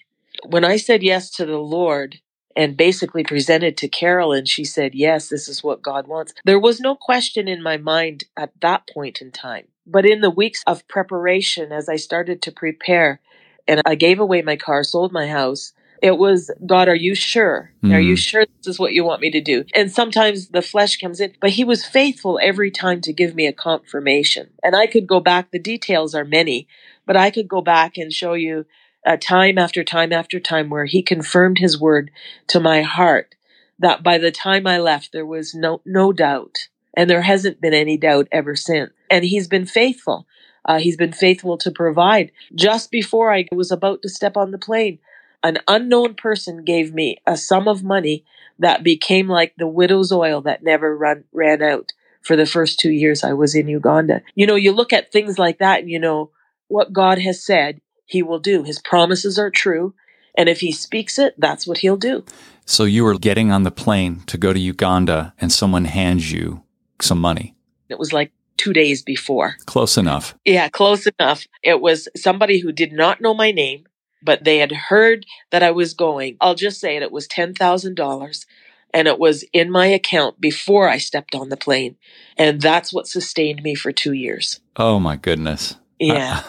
When 0.45 0.63
I 0.63 0.77
said 0.77 1.01
yes 1.01 1.31
to 1.31 1.45
the 1.45 1.57
Lord 1.57 2.19
and 2.55 2.77
basically 2.77 3.23
presented 3.23 3.75
to 3.77 3.87
Carole 3.87 4.33
and 4.33 4.47
she 4.47 4.63
said, 4.63 4.93
yes, 4.93 5.29
this 5.29 5.47
is 5.47 5.63
what 5.63 5.81
God 5.81 6.07
wants, 6.07 6.33
there 6.45 6.59
was 6.59 6.79
no 6.79 6.95
question 6.95 7.47
in 7.47 7.63
my 7.63 7.77
mind 7.77 8.25
at 8.37 8.51
that 8.61 8.87
point 8.87 9.19
in 9.19 9.31
time. 9.31 9.65
But 9.85 10.05
in 10.05 10.21
the 10.21 10.29
weeks 10.29 10.61
of 10.67 10.87
preparation, 10.87 11.71
as 11.71 11.89
I 11.89 11.95
started 11.95 12.41
to 12.43 12.51
prepare, 12.51 13.19
and 13.67 13.81
I 13.85 13.95
gave 13.95 14.19
away 14.19 14.43
my 14.43 14.55
car, 14.55 14.83
sold 14.83 15.11
my 15.11 15.27
house, 15.27 15.73
it 16.03 16.17
was, 16.17 16.51
God, 16.65 16.89
are 16.89 16.95
you 16.95 17.15
sure? 17.15 17.71
Mm. 17.81 17.93
Are 17.93 17.99
you 17.99 18.17
sure 18.17 18.45
this 18.45 18.67
is 18.67 18.77
what 18.77 18.91
you 18.91 19.05
want 19.05 19.21
me 19.21 19.31
to 19.31 19.39
do? 19.39 19.63
And 19.73 19.89
sometimes 19.89 20.49
the 20.49 20.61
flesh 20.61 20.97
comes 20.97 21.21
in, 21.21 21.33
but 21.39 21.51
he 21.51 21.63
was 21.63 21.85
faithful 21.85 22.37
every 22.43 22.71
time 22.71 22.99
to 23.01 23.13
give 23.13 23.33
me 23.35 23.47
a 23.47 23.53
confirmation. 23.53 24.49
And 24.61 24.75
I 24.75 24.85
could 24.85 25.07
go 25.07 25.21
back, 25.21 25.51
the 25.51 25.59
details 25.59 26.13
are 26.13 26.25
many, 26.25 26.67
but 27.05 27.15
I 27.15 27.31
could 27.31 27.47
go 27.47 27.61
back 27.61 27.97
and 27.97 28.11
show 28.11 28.33
you 28.33 28.65
uh, 29.05 29.15
time 29.15 29.57
after 29.57 29.81
time 29.81 30.11
after 30.11 30.41
time 30.41 30.69
where 30.69 30.85
he 30.85 31.01
confirmed 31.01 31.59
his 31.59 31.79
word 31.79 32.11
to 32.47 32.59
my 32.59 32.81
heart 32.81 33.35
that 33.79 34.03
by 34.03 34.17
the 34.17 34.31
time 34.31 34.67
I 34.67 34.79
left, 34.79 35.13
there 35.13 35.25
was 35.25 35.55
no, 35.55 35.81
no 35.85 36.11
doubt. 36.11 36.67
And 36.97 37.09
there 37.09 37.21
hasn't 37.21 37.61
been 37.61 37.73
any 37.73 37.97
doubt 37.97 38.27
ever 38.29 38.57
since. 38.57 38.91
And 39.09 39.23
he's 39.23 39.47
been 39.47 39.65
faithful. 39.65 40.27
Uh, 40.65 40.79
he's 40.79 40.97
been 40.97 41.13
faithful 41.13 41.57
to 41.59 41.71
provide. 41.71 42.33
Just 42.53 42.91
before 42.91 43.33
I 43.33 43.47
was 43.53 43.71
about 43.71 44.01
to 44.01 44.09
step 44.09 44.35
on 44.35 44.51
the 44.51 44.57
plane, 44.57 44.99
an 45.43 45.57
unknown 45.67 46.15
person 46.15 46.63
gave 46.63 46.93
me 46.93 47.17
a 47.27 47.35
sum 47.35 47.67
of 47.67 47.83
money 47.83 48.23
that 48.59 48.83
became 48.83 49.27
like 49.27 49.53
the 49.57 49.67
widow's 49.67 50.11
oil 50.11 50.41
that 50.41 50.63
never 50.63 50.95
run, 50.95 51.25
ran 51.33 51.61
out 51.61 51.91
for 52.21 52.35
the 52.35 52.45
first 52.45 52.79
two 52.79 52.91
years 52.91 53.23
I 53.23 53.33
was 53.33 53.53
in 53.53 53.67
Uganda. 53.67 54.21
You 54.35 54.47
know, 54.47 54.55
you 54.55 54.71
look 54.71 54.93
at 54.93 55.11
things 55.11 55.37
like 55.37 55.59
that 55.59 55.81
and 55.81 55.89
you 55.89 55.99
know, 55.99 56.31
what 56.67 56.93
God 56.93 57.19
has 57.19 57.45
said, 57.45 57.81
he 58.05 58.23
will 58.23 58.39
do. 58.39 58.63
His 58.63 58.79
promises 58.79 59.37
are 59.37 59.49
true. 59.49 59.93
And 60.35 60.49
if 60.49 60.61
he 60.61 60.71
speaks 60.71 61.19
it, 61.19 61.35
that's 61.37 61.67
what 61.67 61.79
he'll 61.79 61.97
do. 61.97 62.23
So 62.65 62.85
you 62.85 63.03
were 63.03 63.19
getting 63.19 63.51
on 63.51 63.63
the 63.63 63.71
plane 63.71 64.21
to 64.27 64.37
go 64.37 64.53
to 64.53 64.59
Uganda 64.59 65.33
and 65.39 65.51
someone 65.51 65.85
hands 65.85 66.31
you 66.31 66.63
some 67.01 67.19
money. 67.19 67.55
It 67.89 67.99
was 67.99 68.13
like 68.13 68.31
two 68.57 68.73
days 68.73 69.03
before. 69.03 69.57
Close 69.65 69.97
enough. 69.97 70.35
Yeah, 70.45 70.69
close 70.69 71.05
enough. 71.05 71.47
It 71.61 71.81
was 71.81 72.07
somebody 72.15 72.59
who 72.59 72.71
did 72.71 72.93
not 72.93 73.21
know 73.21 73.33
my 73.33 73.51
name 73.51 73.85
but 74.23 74.43
they 74.43 74.59
had 74.59 74.71
heard 74.71 75.25
that 75.51 75.63
I 75.63 75.71
was 75.71 75.93
going. 75.93 76.37
I'll 76.41 76.55
just 76.55 76.79
say 76.79 76.95
it, 76.95 77.03
it 77.03 77.11
was 77.11 77.27
$10,000 77.27 78.45
and 78.93 79.07
it 79.07 79.19
was 79.19 79.43
in 79.53 79.71
my 79.71 79.87
account 79.87 80.39
before 80.39 80.87
I 80.87 80.97
stepped 80.97 81.35
on 81.35 81.49
the 81.49 81.57
plane. 81.57 81.97
And 82.37 82.61
that's 82.61 82.93
what 82.93 83.07
sustained 83.07 83.63
me 83.63 83.75
for 83.75 83.91
two 83.91 84.13
years. 84.13 84.59
Oh 84.77 84.99
my 84.99 85.15
goodness. 85.15 85.75
Yeah. 85.99 86.41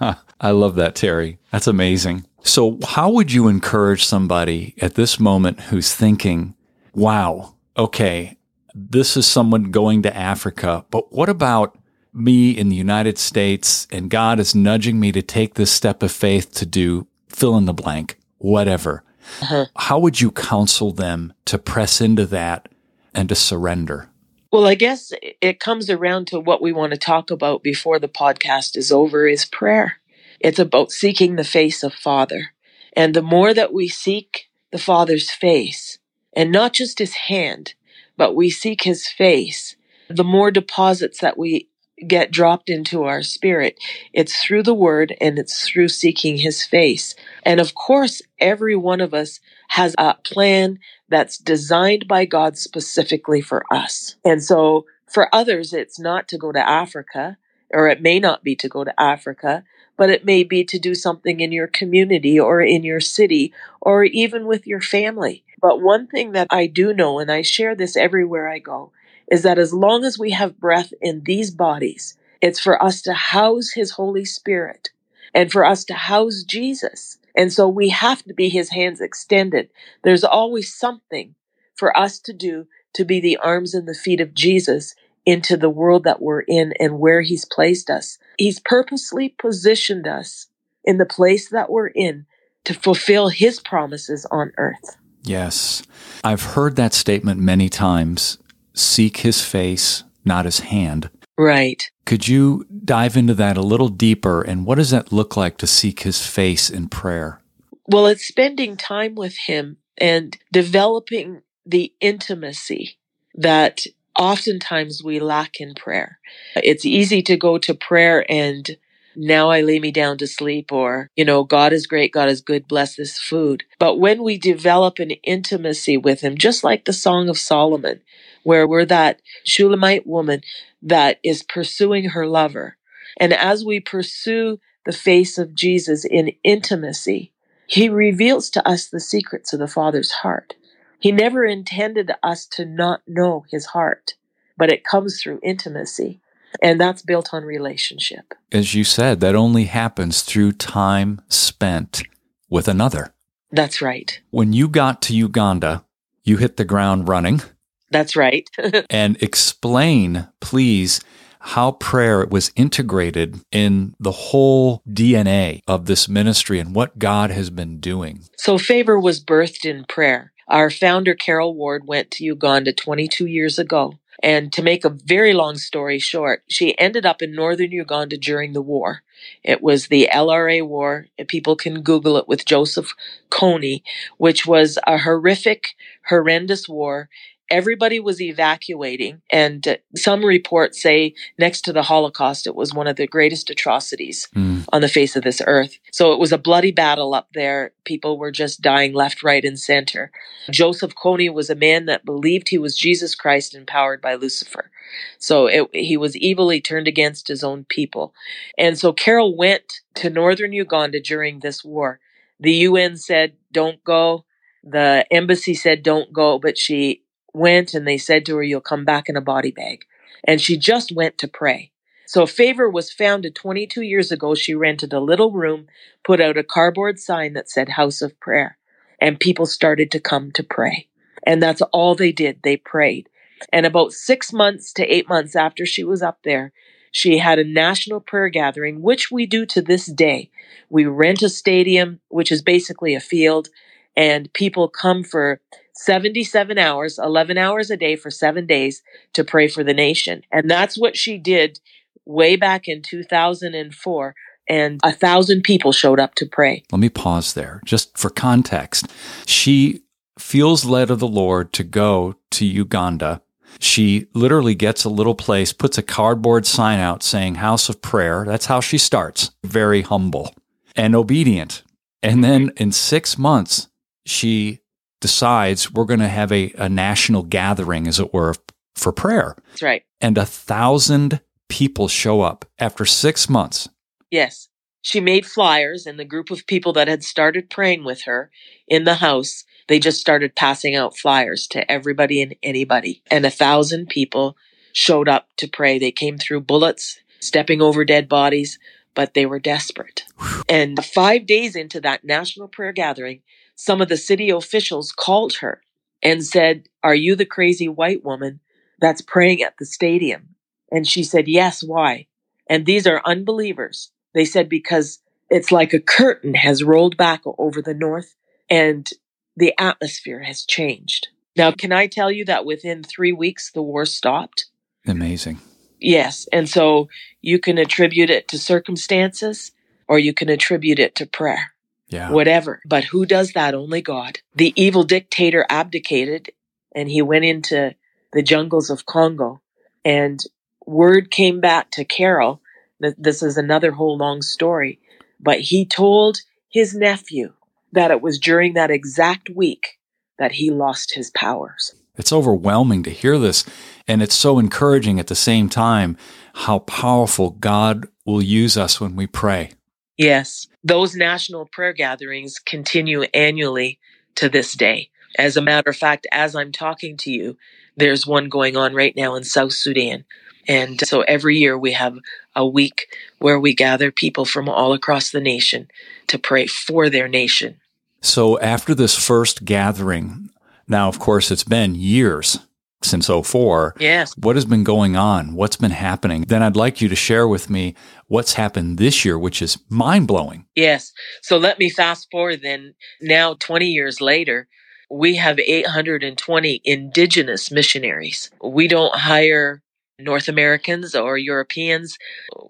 I 0.40 0.50
love 0.52 0.76
that, 0.76 0.94
Terry. 0.94 1.38
That's 1.52 1.66
amazing. 1.66 2.26
So, 2.42 2.78
how 2.86 3.10
would 3.10 3.32
you 3.32 3.48
encourage 3.48 4.04
somebody 4.04 4.74
at 4.80 4.94
this 4.94 5.20
moment 5.20 5.60
who's 5.60 5.94
thinking, 5.94 6.54
wow, 6.94 7.54
okay, 7.76 8.38
this 8.74 9.16
is 9.16 9.26
someone 9.26 9.64
going 9.64 10.02
to 10.02 10.16
Africa, 10.16 10.86
but 10.90 11.12
what 11.12 11.28
about 11.28 11.76
me 12.14 12.50
in 12.50 12.68
the 12.68 12.76
United 12.76 13.18
States 13.18 13.86
and 13.92 14.10
God 14.10 14.40
is 14.40 14.54
nudging 14.54 14.98
me 14.98 15.12
to 15.12 15.22
take 15.22 15.54
this 15.54 15.70
step 15.70 16.02
of 16.02 16.10
faith 16.10 16.52
to 16.54 16.66
do 16.66 17.06
fill 17.40 17.56
in 17.56 17.64
the 17.64 17.72
blank, 17.72 18.18
whatever. 18.36 19.02
Uh-huh. 19.40 19.66
How 19.74 19.98
would 19.98 20.20
you 20.20 20.30
counsel 20.30 20.92
them 20.92 21.32
to 21.46 21.58
press 21.58 22.02
into 22.02 22.26
that 22.26 22.68
and 23.14 23.30
to 23.30 23.34
surrender? 23.34 24.10
Well, 24.52 24.66
I 24.66 24.74
guess 24.74 25.12
it 25.40 25.58
comes 25.58 25.88
around 25.88 26.26
to 26.28 26.38
what 26.38 26.60
we 26.60 26.70
want 26.70 26.92
to 26.92 26.98
talk 26.98 27.30
about 27.30 27.62
before 27.62 27.98
the 27.98 28.08
podcast 28.08 28.76
is 28.76 28.92
over 28.92 29.26
is 29.26 29.46
prayer. 29.46 29.96
It's 30.38 30.58
about 30.58 30.92
seeking 30.92 31.36
the 31.36 31.44
face 31.44 31.82
of 31.82 31.94
Father. 31.94 32.52
And 32.92 33.14
the 33.14 33.22
more 33.22 33.54
that 33.54 33.72
we 33.72 33.88
seek 33.88 34.50
the 34.70 34.78
Father's 34.78 35.30
face, 35.30 35.98
and 36.34 36.52
not 36.52 36.74
just 36.74 36.98
his 36.98 37.14
hand, 37.14 37.74
but 38.18 38.34
we 38.34 38.50
seek 38.50 38.82
his 38.82 39.08
face, 39.08 39.76
the 40.08 40.24
more 40.24 40.50
deposits 40.50 41.20
that 41.20 41.38
we 41.38 41.69
get 42.06 42.30
dropped 42.30 42.70
into 42.70 43.04
our 43.04 43.22
spirit. 43.22 43.78
It's 44.12 44.42
through 44.42 44.62
the 44.64 44.74
word 44.74 45.16
and 45.20 45.38
it's 45.38 45.68
through 45.68 45.88
seeking 45.88 46.36
his 46.38 46.64
face. 46.64 47.14
And 47.44 47.60
of 47.60 47.74
course, 47.74 48.22
every 48.38 48.76
one 48.76 49.00
of 49.00 49.14
us 49.14 49.40
has 49.68 49.94
a 49.98 50.14
plan 50.24 50.78
that's 51.08 51.38
designed 51.38 52.08
by 52.08 52.24
God 52.24 52.56
specifically 52.56 53.40
for 53.40 53.64
us. 53.72 54.16
And 54.24 54.42
so 54.42 54.86
for 55.06 55.34
others, 55.34 55.72
it's 55.72 55.98
not 55.98 56.28
to 56.28 56.38
go 56.38 56.52
to 56.52 56.68
Africa, 56.68 57.36
or 57.72 57.88
it 57.88 58.00
may 58.00 58.18
not 58.18 58.42
be 58.42 58.54
to 58.56 58.68
go 58.68 58.84
to 58.84 59.00
Africa, 59.00 59.64
but 59.96 60.10
it 60.10 60.24
may 60.24 60.44
be 60.44 60.64
to 60.64 60.78
do 60.78 60.94
something 60.94 61.40
in 61.40 61.52
your 61.52 61.66
community 61.66 62.38
or 62.38 62.60
in 62.60 62.82
your 62.84 63.00
city 63.00 63.52
or 63.80 64.04
even 64.04 64.46
with 64.46 64.66
your 64.66 64.80
family. 64.80 65.44
But 65.60 65.82
one 65.82 66.06
thing 66.06 66.32
that 66.32 66.46
I 66.50 66.66
do 66.66 66.94
know, 66.94 67.18
and 67.18 67.30
I 67.30 67.42
share 67.42 67.74
this 67.74 67.96
everywhere 67.96 68.48
I 68.48 68.60
go, 68.60 68.92
is 69.30 69.42
that 69.42 69.58
as 69.58 69.72
long 69.72 70.04
as 70.04 70.18
we 70.18 70.32
have 70.32 70.60
breath 70.60 70.92
in 71.00 71.22
these 71.24 71.50
bodies, 71.50 72.16
it's 72.40 72.60
for 72.60 72.82
us 72.82 73.00
to 73.02 73.14
house 73.14 73.70
His 73.72 73.92
Holy 73.92 74.24
Spirit 74.24 74.90
and 75.34 75.52
for 75.52 75.64
us 75.64 75.84
to 75.84 75.94
house 75.94 76.42
Jesus. 76.42 77.18
And 77.36 77.52
so 77.52 77.68
we 77.68 77.90
have 77.90 78.22
to 78.24 78.34
be 78.34 78.48
His 78.48 78.70
hands 78.70 79.00
extended. 79.00 79.70
There's 80.02 80.24
always 80.24 80.74
something 80.74 81.34
for 81.74 81.96
us 81.96 82.18
to 82.20 82.32
do 82.32 82.66
to 82.94 83.04
be 83.04 83.20
the 83.20 83.36
arms 83.36 83.72
and 83.72 83.86
the 83.86 83.94
feet 83.94 84.20
of 84.20 84.34
Jesus 84.34 84.94
into 85.24 85.56
the 85.56 85.70
world 85.70 86.02
that 86.04 86.20
we're 86.20 86.40
in 86.40 86.74
and 86.80 86.98
where 86.98 87.20
He's 87.20 87.44
placed 87.44 87.88
us. 87.88 88.18
He's 88.36 88.58
purposely 88.58 89.28
positioned 89.28 90.08
us 90.08 90.48
in 90.84 90.98
the 90.98 91.06
place 91.06 91.50
that 91.50 91.70
we're 91.70 91.88
in 91.88 92.26
to 92.64 92.74
fulfill 92.74 93.28
His 93.28 93.60
promises 93.60 94.26
on 94.30 94.52
earth. 94.56 94.96
Yes. 95.22 95.82
I've 96.24 96.42
heard 96.42 96.76
that 96.76 96.94
statement 96.94 97.40
many 97.40 97.68
times 97.68 98.38
seek 98.74 99.18
his 99.18 99.42
face, 99.42 100.04
not 100.24 100.44
his 100.44 100.60
hand. 100.60 101.10
Right. 101.38 101.82
Could 102.04 102.28
you 102.28 102.66
dive 102.84 103.16
into 103.16 103.34
that 103.34 103.56
a 103.56 103.62
little 103.62 103.88
deeper? 103.88 104.42
And 104.42 104.66
what 104.66 104.76
does 104.76 104.90
that 104.90 105.12
look 105.12 105.36
like 105.36 105.56
to 105.58 105.66
seek 105.66 106.02
his 106.02 106.26
face 106.26 106.68
in 106.68 106.88
prayer? 106.88 107.40
Well, 107.86 108.06
it's 108.06 108.26
spending 108.26 108.76
time 108.76 109.14
with 109.14 109.36
him 109.46 109.78
and 109.98 110.36
developing 110.52 111.42
the 111.64 111.92
intimacy 112.00 112.98
that 113.34 113.86
oftentimes 114.18 115.02
we 115.02 115.18
lack 115.18 115.60
in 115.60 115.74
prayer. 115.74 116.18
It's 116.56 116.84
easy 116.84 117.22
to 117.22 117.36
go 117.36 117.58
to 117.58 117.74
prayer 117.74 118.24
and 118.30 118.76
now 119.16 119.50
I 119.50 119.60
lay 119.60 119.80
me 119.80 119.90
down 119.90 120.18
to 120.18 120.26
sleep, 120.26 120.72
or, 120.72 121.08
you 121.16 121.24
know, 121.24 121.42
God 121.44 121.72
is 121.72 121.86
great, 121.86 122.12
God 122.12 122.28
is 122.28 122.40
good, 122.40 122.68
bless 122.68 122.96
this 122.96 123.18
food. 123.18 123.64
But 123.78 123.98
when 123.98 124.22
we 124.22 124.38
develop 124.38 124.98
an 124.98 125.10
intimacy 125.10 125.96
with 125.96 126.20
Him, 126.20 126.38
just 126.38 126.62
like 126.62 126.84
the 126.84 126.92
Song 126.92 127.28
of 127.28 127.38
Solomon, 127.38 128.00
where 128.42 128.66
we're 128.66 128.84
that 128.86 129.20
Shulamite 129.44 130.06
woman 130.06 130.42
that 130.82 131.18
is 131.22 131.42
pursuing 131.42 132.10
her 132.10 132.26
lover. 132.26 132.76
And 133.18 133.32
as 133.32 133.64
we 133.64 133.80
pursue 133.80 134.58
the 134.86 134.92
face 134.92 135.38
of 135.38 135.54
Jesus 135.54 136.04
in 136.04 136.32
intimacy, 136.42 137.32
He 137.66 137.88
reveals 137.88 138.50
to 138.50 138.66
us 138.66 138.88
the 138.88 139.00
secrets 139.00 139.52
of 139.52 139.60
the 139.60 139.68
Father's 139.68 140.10
heart. 140.10 140.54
He 140.98 141.12
never 141.12 141.44
intended 141.44 142.12
us 142.22 142.46
to 142.46 142.64
not 142.64 143.02
know 143.06 143.44
His 143.50 143.66
heart, 143.66 144.14
but 144.56 144.70
it 144.70 144.84
comes 144.84 145.20
through 145.20 145.40
intimacy. 145.42 146.20
And 146.62 146.80
that's 146.80 147.02
built 147.02 147.32
on 147.32 147.44
relationship. 147.44 148.34
As 148.50 148.74
you 148.74 148.82
said, 148.82 149.20
that 149.20 149.36
only 149.36 149.64
happens 149.66 150.22
through 150.22 150.52
time 150.52 151.20
spent 151.28 152.02
with 152.48 152.66
another. 152.66 153.12
That's 153.52 153.80
right. 153.80 154.20
When 154.30 154.52
you 154.52 154.68
got 154.68 155.00
to 155.02 155.16
Uganda, 155.16 155.84
you 156.24 156.36
hit 156.36 156.56
the 156.56 156.64
ground 156.64 157.08
running. 157.08 157.42
That's 157.90 158.16
right. 158.16 158.48
and 158.90 159.20
explain, 159.22 160.28
please, 160.40 161.00
how 161.40 161.72
prayer 161.72 162.26
was 162.26 162.52
integrated 162.54 163.40
in 163.50 163.94
the 163.98 164.12
whole 164.12 164.82
DNA 164.88 165.62
of 165.66 165.86
this 165.86 166.08
ministry 166.08 166.58
and 166.58 166.74
what 166.74 166.98
God 166.98 167.30
has 167.30 167.50
been 167.50 167.80
doing. 167.80 168.24
So, 168.36 168.58
favor 168.58 169.00
was 169.00 169.24
birthed 169.24 169.64
in 169.64 169.84
prayer. 169.84 170.32
Our 170.48 170.70
founder, 170.70 171.14
Carole 171.14 171.54
Ward, 171.54 171.86
went 171.86 172.10
to 172.12 172.24
Uganda 172.24 172.72
22 172.72 173.26
years 173.26 173.58
ago. 173.58 173.94
And 174.22 174.52
to 174.52 174.62
make 174.62 174.84
a 174.84 174.90
very 174.90 175.32
long 175.32 175.56
story 175.56 175.98
short, 175.98 176.42
she 176.46 176.78
ended 176.78 177.06
up 177.06 177.22
in 177.22 177.32
northern 177.32 177.70
Uganda 177.70 178.18
during 178.18 178.52
the 178.52 178.60
war. 178.60 179.02
It 179.42 179.62
was 179.62 179.86
the 179.86 180.10
LRA 180.12 180.66
war. 180.66 181.06
People 181.28 181.56
can 181.56 181.80
Google 181.80 182.18
it 182.18 182.28
with 182.28 182.44
Joseph 182.44 182.94
Kony, 183.30 183.82
which 184.18 184.44
was 184.44 184.78
a 184.86 184.98
horrific, 184.98 185.74
horrendous 186.06 186.68
war 186.68 187.08
everybody 187.50 187.98
was 187.98 188.20
evacuating. 188.20 189.20
And 189.30 189.66
uh, 189.66 189.76
some 189.96 190.24
reports 190.24 190.80
say 190.80 191.14
next 191.38 191.62
to 191.62 191.72
the 191.72 191.82
Holocaust, 191.82 192.46
it 192.46 192.54
was 192.54 192.72
one 192.72 192.86
of 192.86 192.96
the 192.96 193.06
greatest 193.06 193.50
atrocities 193.50 194.28
mm. 194.34 194.64
on 194.72 194.80
the 194.80 194.88
face 194.88 195.16
of 195.16 195.24
this 195.24 195.42
earth. 195.46 195.78
So 195.92 196.12
it 196.12 196.20
was 196.20 196.32
a 196.32 196.38
bloody 196.38 196.72
battle 196.72 197.14
up 197.14 197.28
there. 197.34 197.72
People 197.84 198.18
were 198.18 198.30
just 198.30 198.62
dying 198.62 198.94
left, 198.94 199.22
right, 199.22 199.44
and 199.44 199.58
center. 199.58 200.10
Joseph 200.50 200.94
Kony 200.94 201.32
was 201.32 201.50
a 201.50 201.54
man 201.54 201.86
that 201.86 202.04
believed 202.04 202.48
he 202.48 202.58
was 202.58 202.78
Jesus 202.78 203.14
Christ 203.14 203.54
empowered 203.54 204.00
by 204.00 204.14
Lucifer. 204.14 204.70
So 205.18 205.46
it, 205.46 205.68
he 205.74 205.96
was 205.96 206.16
evilly 206.22 206.60
turned 206.60 206.88
against 206.88 207.28
his 207.28 207.44
own 207.44 207.64
people. 207.68 208.14
And 208.56 208.78
so 208.78 208.92
Carole 208.92 209.36
went 209.36 209.80
to 209.94 210.10
northern 210.10 210.52
Uganda 210.52 211.00
during 211.00 211.40
this 211.40 211.64
war. 211.64 212.00
The 212.38 212.52
UN 212.52 212.96
said, 212.96 213.34
don't 213.52 213.82
go. 213.84 214.24
The 214.62 215.06
embassy 215.10 215.54
said, 215.54 215.82
don't 215.82 216.12
go, 216.12 216.38
but 216.38 216.58
she 216.58 217.02
went 217.32 217.74
and 217.74 217.86
they 217.86 217.98
said 217.98 218.26
to 218.26 218.36
her, 218.36 218.42
You'll 218.42 218.60
come 218.60 218.84
back 218.84 219.08
in 219.08 219.16
a 219.16 219.20
body 219.20 219.50
bag. 219.50 219.84
And 220.24 220.40
she 220.40 220.56
just 220.56 220.92
went 220.92 221.18
to 221.18 221.28
pray. 221.28 221.72
So 222.06 222.22
a 222.22 222.26
Favor 222.26 222.68
was 222.68 222.92
founded 222.92 223.34
22 223.36 223.82
years 223.82 224.10
ago. 224.10 224.34
She 224.34 224.54
rented 224.54 224.92
a 224.92 225.00
little 225.00 225.30
room, 225.30 225.68
put 226.04 226.20
out 226.20 226.36
a 226.36 226.42
cardboard 226.42 226.98
sign 226.98 227.34
that 227.34 227.48
said 227.48 227.70
House 227.70 228.02
of 228.02 228.18
Prayer, 228.18 228.58
and 229.00 229.20
people 229.20 229.46
started 229.46 229.90
to 229.92 230.00
come 230.00 230.32
to 230.32 230.42
pray. 230.42 230.88
And 231.22 231.42
that's 231.42 231.62
all 231.62 231.94
they 231.94 232.12
did. 232.12 232.40
They 232.42 232.56
prayed. 232.56 233.08
And 233.52 233.64
about 233.64 233.92
six 233.92 234.32
months 234.32 234.72
to 234.74 234.86
eight 234.86 235.08
months 235.08 235.36
after 235.36 235.64
she 235.64 235.84
was 235.84 236.02
up 236.02 236.18
there, 236.24 236.52
she 236.92 237.18
had 237.18 237.38
a 237.38 237.44
national 237.44 238.00
prayer 238.00 238.28
gathering, 238.28 238.82
which 238.82 239.10
we 239.10 239.26
do 239.26 239.46
to 239.46 239.62
this 239.62 239.86
day. 239.86 240.30
We 240.68 240.86
rent 240.86 241.22
a 241.22 241.28
stadium, 241.28 242.00
which 242.08 242.32
is 242.32 242.42
basically 242.42 242.94
a 242.94 243.00
field, 243.00 243.48
and 243.96 244.32
people 244.32 244.68
come 244.68 245.04
for 245.04 245.40
77 245.74 246.58
hours, 246.58 246.98
11 246.98 247.38
hours 247.38 247.70
a 247.70 247.76
day 247.76 247.96
for 247.96 248.10
seven 248.10 248.46
days 248.46 248.82
to 249.14 249.24
pray 249.24 249.48
for 249.48 249.64
the 249.64 249.74
nation. 249.74 250.22
And 250.30 250.50
that's 250.50 250.78
what 250.78 250.96
she 250.96 251.18
did 251.18 251.60
way 252.04 252.36
back 252.36 252.68
in 252.68 252.82
2004. 252.82 254.14
And 254.48 254.80
a 254.82 254.92
thousand 254.92 255.42
people 255.42 255.72
showed 255.72 256.00
up 256.00 256.14
to 256.16 256.26
pray. 256.26 256.64
Let 256.72 256.80
me 256.80 256.88
pause 256.88 257.34
there 257.34 257.60
just 257.64 257.96
for 257.96 258.10
context. 258.10 258.86
She 259.26 259.82
feels 260.18 260.64
led 260.64 260.90
of 260.90 260.98
the 260.98 261.08
Lord 261.08 261.52
to 261.54 261.64
go 261.64 262.16
to 262.32 262.44
Uganda. 262.44 263.22
She 263.58 264.06
literally 264.14 264.54
gets 264.54 264.84
a 264.84 264.90
little 264.90 265.14
place, 265.14 265.52
puts 265.52 265.78
a 265.78 265.82
cardboard 265.82 266.46
sign 266.46 266.78
out 266.78 267.02
saying 267.02 267.36
house 267.36 267.68
of 267.68 267.80
prayer. 267.80 268.24
That's 268.26 268.46
how 268.46 268.60
she 268.60 268.78
starts. 268.78 269.30
Very 269.44 269.82
humble 269.82 270.34
and 270.76 270.94
obedient. 270.94 271.62
And 272.02 272.24
then 272.24 272.52
in 272.56 272.72
six 272.72 273.18
months, 273.18 273.68
she 274.10 274.60
decides 275.00 275.72
we're 275.72 275.84
going 275.84 276.00
to 276.00 276.08
have 276.08 276.32
a, 276.32 276.52
a 276.58 276.68
national 276.68 277.22
gathering, 277.22 277.86
as 277.86 277.98
it 277.98 278.12
were, 278.12 278.34
for 278.74 278.92
prayer. 278.92 279.36
That's 279.50 279.62
right. 279.62 279.82
And 280.00 280.18
a 280.18 280.26
thousand 280.26 281.20
people 281.48 281.88
show 281.88 282.20
up 282.20 282.44
after 282.58 282.84
six 282.84 283.28
months. 283.28 283.68
Yes. 284.10 284.48
She 284.82 285.00
made 285.00 285.26
flyers, 285.26 285.86
and 285.86 285.98
the 285.98 286.04
group 286.04 286.30
of 286.30 286.46
people 286.46 286.72
that 286.72 286.88
had 286.88 287.04
started 287.04 287.50
praying 287.50 287.84
with 287.84 288.02
her 288.02 288.30
in 288.66 288.84
the 288.84 288.94
house, 288.94 289.44
they 289.68 289.78
just 289.78 290.00
started 290.00 290.34
passing 290.34 290.74
out 290.74 290.96
flyers 290.96 291.46
to 291.48 291.70
everybody 291.70 292.22
and 292.22 292.34
anybody. 292.42 293.02
And 293.10 293.26
a 293.26 293.30
thousand 293.30 293.88
people 293.88 294.36
showed 294.72 295.08
up 295.08 295.28
to 295.36 295.48
pray. 295.48 295.78
They 295.78 295.92
came 295.92 296.16
through 296.16 296.42
bullets, 296.42 296.98
stepping 297.20 297.60
over 297.60 297.84
dead 297.84 298.08
bodies, 298.08 298.58
but 298.94 299.14
they 299.14 299.26
were 299.26 299.38
desperate. 299.38 300.04
And 300.48 300.84
five 300.84 301.26
days 301.26 301.56
into 301.56 301.80
that 301.80 302.04
national 302.04 302.48
prayer 302.48 302.72
gathering, 302.72 303.22
some 303.54 303.80
of 303.80 303.88
the 303.88 303.96
city 303.96 304.30
officials 304.30 304.92
called 304.92 305.34
her 305.36 305.62
and 306.02 306.24
said, 306.24 306.68
Are 306.82 306.94
you 306.94 307.14
the 307.14 307.26
crazy 307.26 307.68
white 307.68 308.04
woman 308.04 308.40
that's 308.80 309.02
praying 309.02 309.42
at 309.42 309.54
the 309.58 309.66
stadium? 309.66 310.34
And 310.70 310.86
she 310.86 311.02
said, 311.02 311.28
Yes, 311.28 311.62
why? 311.62 312.06
And 312.48 312.66
these 312.66 312.86
are 312.86 313.02
unbelievers. 313.04 313.92
They 314.14 314.24
said, 314.24 314.48
Because 314.48 315.00
it's 315.28 315.52
like 315.52 315.72
a 315.72 315.80
curtain 315.80 316.34
has 316.34 316.64
rolled 316.64 316.96
back 316.96 317.22
over 317.38 317.62
the 317.62 317.74
north 317.74 318.14
and 318.48 318.88
the 319.36 319.54
atmosphere 319.58 320.22
has 320.22 320.44
changed. 320.44 321.08
Now, 321.36 321.52
can 321.52 321.72
I 321.72 321.86
tell 321.86 322.10
you 322.10 322.24
that 322.24 322.44
within 322.44 322.82
three 322.82 323.12
weeks, 323.12 323.52
the 323.52 323.62
war 323.62 323.86
stopped? 323.86 324.46
Amazing. 324.86 325.38
Yes. 325.80 326.28
And 326.32 326.48
so 326.48 326.88
you 327.20 327.38
can 327.38 327.58
attribute 327.58 328.10
it 328.10 328.28
to 328.28 328.38
circumstances 328.38 329.52
or 329.88 329.98
you 329.98 330.14
can 330.14 330.28
attribute 330.28 330.78
it 330.78 330.94
to 330.96 331.06
prayer. 331.06 331.52
Yeah. 331.90 332.12
whatever. 332.12 332.62
But 332.64 332.84
who 332.84 333.04
does 333.04 333.32
that? 333.32 333.52
Only 333.52 333.82
God. 333.82 334.20
The 334.34 334.52
evil 334.54 334.84
dictator 334.84 335.44
abdicated 335.50 336.30
and 336.72 336.88
he 336.88 337.02
went 337.02 337.24
into 337.24 337.74
the 338.12 338.22
jungles 338.22 338.70
of 338.70 338.86
Congo. 338.86 339.40
And 339.84 340.20
word 340.64 341.10
came 341.10 341.40
back 341.40 341.72
to 341.72 341.84
Carole 341.84 342.40
that 342.78 342.94
this 342.96 343.22
is 343.24 343.36
another 343.36 343.72
whole 343.72 343.98
long 343.98 344.22
story. 344.22 344.78
But 345.18 345.40
he 345.40 345.66
told 345.66 346.20
his 346.48 346.74
nephew 346.74 347.32
that 347.72 347.90
it 347.90 348.00
was 348.00 348.20
during 348.20 348.54
that 348.54 348.70
exact 348.70 349.28
week 349.28 349.78
that 350.18 350.32
he 350.32 350.50
lost 350.50 350.94
his 350.94 351.10
powers. 351.10 351.74
It's 351.96 352.12
overwhelming 352.12 352.82
to 352.84 352.90
hear 352.90 353.18
this. 353.18 353.44
And 353.86 354.02
it's 354.02 354.14
so 354.14 354.38
encouraging 354.38 354.98
at 355.00 355.08
the 355.08 355.14
same 355.14 355.48
time 355.48 355.96
how 356.34 356.60
powerful 356.60 357.30
God 357.30 357.88
will 358.04 358.22
use 358.22 358.56
us 358.56 358.80
when 358.80 358.96
we 358.96 359.06
pray. 359.06 359.52
Yes, 359.96 360.46
those 360.64 360.94
national 360.94 361.46
prayer 361.46 361.72
gatherings 361.72 362.38
continue 362.38 363.02
annually 363.14 363.78
to 364.14 364.28
this 364.28 364.54
day. 364.54 364.90
As 365.18 365.36
a 365.36 365.42
matter 365.42 365.70
of 365.70 365.76
fact, 365.76 366.06
as 366.12 366.34
I'm 366.34 366.52
talking 366.52 366.96
to 366.98 367.10
you, 367.10 367.36
there's 367.76 368.06
one 368.06 368.28
going 368.28 368.56
on 368.56 368.74
right 368.74 368.94
now 368.96 369.14
in 369.16 369.24
South 369.24 369.52
Sudan. 369.52 370.04
And 370.48 370.80
so 370.86 371.02
every 371.02 371.36
year 371.36 371.58
we 371.58 371.72
have 371.72 371.98
a 372.34 372.46
week 372.46 372.86
where 373.18 373.38
we 373.38 373.54
gather 373.54 373.90
people 373.90 374.24
from 374.24 374.48
all 374.48 374.72
across 374.72 375.10
the 375.10 375.20
nation 375.20 375.68
to 376.06 376.18
pray 376.18 376.46
for 376.46 376.88
their 376.88 377.08
nation. 377.08 377.60
So 378.00 378.38
after 378.40 378.74
this 378.74 378.96
first 378.96 379.44
gathering, 379.44 380.30
now, 380.70 380.88
of 380.88 380.98
course, 380.98 381.30
it's 381.30 381.44
been 381.44 381.74
years 381.74 382.38
since 382.82 383.08
04. 383.08 383.74
Yes. 383.78 384.16
What 384.16 384.36
has 384.36 384.44
been 384.44 384.64
going 384.64 384.96
on? 384.96 385.34
What's 385.34 385.56
been 385.56 385.70
happening? 385.70 386.22
Then 386.22 386.42
I'd 386.42 386.56
like 386.56 386.80
you 386.80 386.88
to 386.88 386.96
share 386.96 387.28
with 387.28 387.50
me 387.50 387.74
what's 388.06 388.34
happened 388.34 388.78
this 388.78 389.04
year, 389.04 389.18
which 389.18 389.42
is 389.42 389.58
mind 389.68 390.06
blowing. 390.06 390.46
Yes. 390.54 390.92
So 391.22 391.36
let 391.36 391.58
me 391.58 391.68
fast 391.68 392.08
forward 392.10 392.40
then. 392.42 392.74
Now, 393.00 393.34
20 393.34 393.66
years 393.66 394.00
later, 394.00 394.48
we 394.90 395.16
have 395.16 395.38
820 395.38 396.62
indigenous 396.64 397.50
missionaries. 397.50 398.30
We 398.42 398.66
don't 398.66 398.94
hire 398.94 399.62
North 399.98 400.28
Americans 400.28 400.94
or 400.94 401.18
Europeans. 401.18 401.98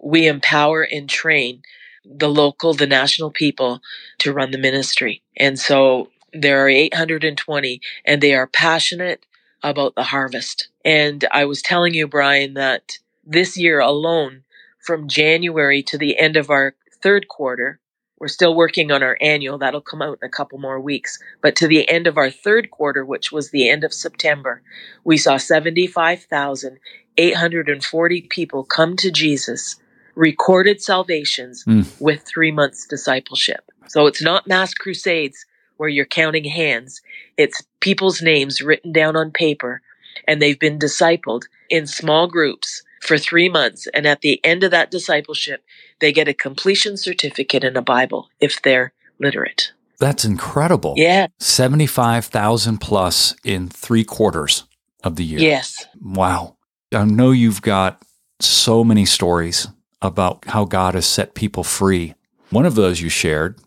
We 0.01 0.27
empower 0.27 0.83
and 0.83 1.09
train 1.09 1.61
the 2.03 2.29
local, 2.29 2.73
the 2.73 2.87
national 2.87 3.31
people 3.31 3.81
to 4.19 4.33
run 4.33 4.51
the 4.51 4.57
ministry. 4.57 5.21
And 5.37 5.59
so 5.59 6.10
there 6.33 6.65
are 6.65 6.69
820 6.69 7.81
and 8.05 8.21
they 8.21 8.33
are 8.33 8.47
passionate 8.47 9.25
about 9.63 9.95
the 9.95 10.03
harvest. 10.03 10.69
And 10.83 11.23
I 11.31 11.45
was 11.45 11.61
telling 11.61 11.93
you, 11.93 12.07
Brian, 12.07 12.55
that 12.55 12.97
this 13.25 13.57
year 13.57 13.79
alone, 13.79 14.43
from 14.79 15.07
January 15.07 15.83
to 15.83 15.97
the 15.97 16.17
end 16.17 16.35
of 16.35 16.49
our 16.49 16.73
third 17.03 17.27
quarter, 17.27 17.79
we're 18.17 18.27
still 18.27 18.55
working 18.55 18.91
on 18.91 19.03
our 19.03 19.15
annual. 19.21 19.57
That'll 19.59 19.81
come 19.81 20.01
out 20.01 20.17
in 20.21 20.27
a 20.27 20.31
couple 20.31 20.57
more 20.59 20.79
weeks. 20.79 21.19
But 21.41 21.55
to 21.57 21.67
the 21.67 21.87
end 21.89 22.07
of 22.07 22.17
our 22.17 22.31
third 22.31 22.71
quarter, 22.71 23.05
which 23.05 23.31
was 23.31 23.51
the 23.51 23.69
end 23.69 23.83
of 23.83 23.93
September, 23.93 24.63
we 25.03 25.17
saw 25.17 25.37
75,840 25.37 28.21
people 28.29 28.63
come 28.63 28.95
to 28.97 29.11
Jesus, 29.11 29.75
recorded 30.15 30.81
salvations 30.81 31.63
Mm. 31.65 31.85
with 31.99 32.23
three 32.23 32.51
months 32.51 32.87
discipleship. 32.87 33.71
So 33.87 34.07
it's 34.07 34.21
not 34.21 34.47
mass 34.47 34.73
crusades 34.73 35.45
where 35.81 35.89
you're 35.89 36.05
counting 36.05 36.43
hands. 36.43 37.01
It's 37.37 37.63
people's 37.79 38.21
names 38.21 38.61
written 38.61 38.91
down 38.91 39.15
on 39.15 39.31
paper 39.31 39.81
and 40.27 40.39
they've 40.39 40.59
been 40.59 40.77
discipled 40.77 41.45
in 41.71 41.87
small 41.87 42.27
groups 42.27 42.83
for 43.01 43.17
three 43.17 43.49
months. 43.49 43.87
And 43.91 44.05
at 44.05 44.21
the 44.21 44.39
end 44.45 44.63
of 44.63 44.69
that 44.69 44.91
discipleship, 44.91 45.63
they 45.99 46.11
get 46.11 46.27
a 46.27 46.35
completion 46.35 46.97
certificate 46.97 47.63
and 47.63 47.75
a 47.75 47.81
Bible 47.81 48.29
if 48.39 48.61
they're 48.61 48.93
literate. 49.17 49.71
That's 49.99 50.23
incredible. 50.23 50.93
Yeah. 50.97 51.27
75,000 51.39 52.77
plus 52.77 53.33
in 53.43 53.67
three 53.67 54.03
quarters 54.03 54.65
of 55.03 55.15
the 55.15 55.23
year. 55.23 55.39
Yes. 55.39 55.87
Wow. 55.99 56.57
I 56.93 57.05
know 57.05 57.31
you've 57.31 57.63
got 57.63 58.03
so 58.39 58.83
many 58.83 59.05
stories 59.05 59.67
about 59.99 60.45
how 60.45 60.65
God 60.65 60.93
has 60.93 61.07
set 61.07 61.33
people 61.33 61.63
free. 61.63 62.13
One 62.51 62.67
of 62.67 62.75
those 62.75 63.01
you 63.01 63.09
shared 63.09 63.57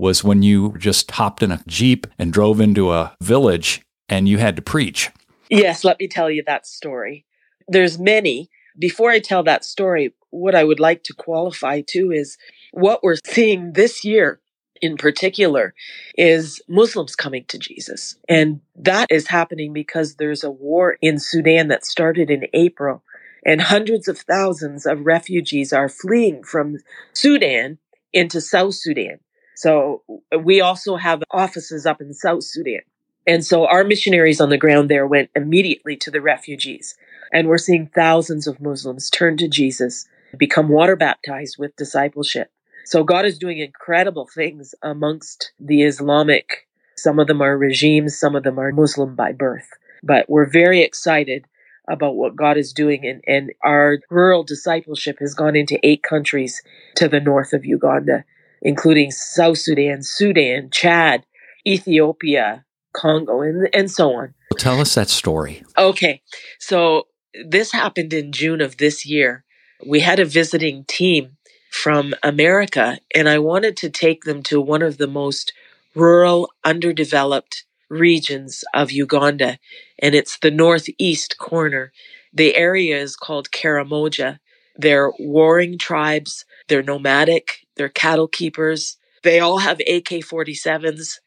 was 0.00 0.24
when 0.24 0.42
you 0.42 0.74
just 0.78 1.10
hopped 1.10 1.42
in 1.42 1.52
a 1.52 1.62
Jeep 1.66 2.06
and 2.18 2.32
drove 2.32 2.60
into 2.60 2.90
a 2.90 3.14
village 3.20 3.82
and 4.08 4.28
you 4.28 4.38
had 4.38 4.56
to 4.56 4.62
preach. 4.62 5.10
Yes. 5.50 5.84
Let 5.84 6.00
me 6.00 6.08
tell 6.08 6.30
you 6.30 6.42
that 6.46 6.66
story. 6.66 7.26
There's 7.68 7.98
many. 7.98 8.50
Before 8.78 9.10
I 9.10 9.20
tell 9.20 9.42
that 9.44 9.64
story, 9.64 10.14
what 10.30 10.54
I 10.54 10.64
would 10.64 10.80
like 10.80 11.04
to 11.04 11.12
qualify 11.12 11.82
too 11.82 12.10
is 12.12 12.38
what 12.72 13.02
we're 13.02 13.16
seeing 13.26 13.74
this 13.74 14.04
year 14.04 14.40
in 14.80 14.96
particular 14.96 15.74
is 16.16 16.62
Muslims 16.66 17.14
coming 17.14 17.44
to 17.48 17.58
Jesus. 17.58 18.16
And 18.28 18.60
that 18.76 19.08
is 19.10 19.26
happening 19.26 19.74
because 19.74 20.14
there's 20.14 20.42
a 20.42 20.50
war 20.50 20.96
in 21.02 21.18
Sudan 21.18 21.68
that 21.68 21.84
started 21.84 22.30
in 22.30 22.46
April 22.54 23.02
and 23.44 23.60
hundreds 23.60 24.08
of 24.08 24.18
thousands 24.18 24.86
of 24.86 25.04
refugees 25.04 25.72
are 25.72 25.88
fleeing 25.88 26.42
from 26.42 26.78
Sudan 27.12 27.78
into 28.12 28.40
South 28.40 28.74
Sudan. 28.74 29.18
So 29.60 30.02
we 30.42 30.62
also 30.62 30.96
have 30.96 31.22
offices 31.30 31.84
up 31.84 32.00
in 32.00 32.14
South 32.14 32.44
Sudan. 32.44 32.80
And 33.26 33.44
so 33.44 33.66
our 33.66 33.84
missionaries 33.84 34.40
on 34.40 34.48
the 34.48 34.56
ground 34.56 34.88
there 34.88 35.06
went 35.06 35.28
immediately 35.36 35.98
to 35.98 36.10
the 36.10 36.22
refugees. 36.22 36.96
And 37.30 37.46
we're 37.46 37.58
seeing 37.58 37.90
thousands 37.94 38.46
of 38.46 38.62
Muslims 38.62 39.10
turn 39.10 39.36
to 39.36 39.48
Jesus, 39.48 40.08
become 40.38 40.70
water 40.70 40.96
baptized 40.96 41.56
with 41.58 41.76
discipleship. 41.76 42.50
So 42.86 43.04
God 43.04 43.26
is 43.26 43.36
doing 43.36 43.58
incredible 43.58 44.26
things 44.34 44.74
amongst 44.82 45.52
the 45.60 45.82
Islamic. 45.82 46.66
Some 46.96 47.18
of 47.18 47.26
them 47.26 47.42
are 47.42 47.58
regimes, 47.58 48.18
some 48.18 48.34
of 48.34 48.44
them 48.44 48.58
are 48.58 48.72
Muslim 48.72 49.14
by 49.14 49.32
birth. 49.32 49.68
But 50.02 50.24
we're 50.30 50.48
very 50.48 50.80
excited 50.80 51.44
about 51.86 52.16
what 52.16 52.34
God 52.34 52.56
is 52.56 52.72
doing. 52.72 53.06
And, 53.06 53.22
and 53.26 53.52
our 53.62 53.98
rural 54.08 54.42
discipleship 54.42 55.18
has 55.20 55.34
gone 55.34 55.54
into 55.54 55.78
eight 55.82 56.02
countries 56.02 56.62
to 56.96 57.08
the 57.08 57.20
north 57.20 57.52
of 57.52 57.66
Uganda, 57.66 58.24
including 58.62 59.10
South 59.10 59.58
Sudan, 59.58 60.02
Sudan, 60.02 60.70
Chad, 60.70 61.24
Ethiopia, 61.66 62.64
Congo, 62.92 63.42
and, 63.42 63.68
and 63.74 63.90
so 63.90 64.12
on. 64.14 64.34
Tell 64.58 64.80
us 64.80 64.94
that 64.94 65.08
story. 65.08 65.62
Okay. 65.78 66.22
So 66.58 67.06
this 67.48 67.72
happened 67.72 68.12
in 68.12 68.32
June 68.32 68.60
of 68.60 68.76
this 68.76 69.06
year. 69.06 69.44
We 69.86 70.00
had 70.00 70.18
a 70.18 70.24
visiting 70.24 70.84
team 70.84 71.36
from 71.70 72.14
America, 72.22 72.98
and 73.14 73.28
I 73.28 73.38
wanted 73.38 73.76
to 73.78 73.90
take 73.90 74.24
them 74.24 74.42
to 74.44 74.60
one 74.60 74.82
of 74.82 74.98
the 74.98 75.06
most 75.06 75.52
rural, 75.94 76.50
underdeveloped 76.64 77.64
regions 77.88 78.64
of 78.74 78.92
Uganda, 78.92 79.58
and 79.98 80.14
it's 80.14 80.38
the 80.38 80.50
northeast 80.50 81.38
corner. 81.38 81.92
The 82.32 82.56
area 82.56 82.98
is 82.98 83.16
called 83.16 83.50
Karamoja. 83.50 84.38
They're 84.76 85.12
warring 85.18 85.78
tribes, 85.78 86.44
they're 86.70 86.82
nomadic, 86.82 87.66
they're 87.76 87.90
cattle 87.90 88.28
keepers. 88.28 88.96
They 89.22 89.40
all 89.40 89.58
have 89.58 89.80
AK 89.80 90.22
47s. 90.24 91.18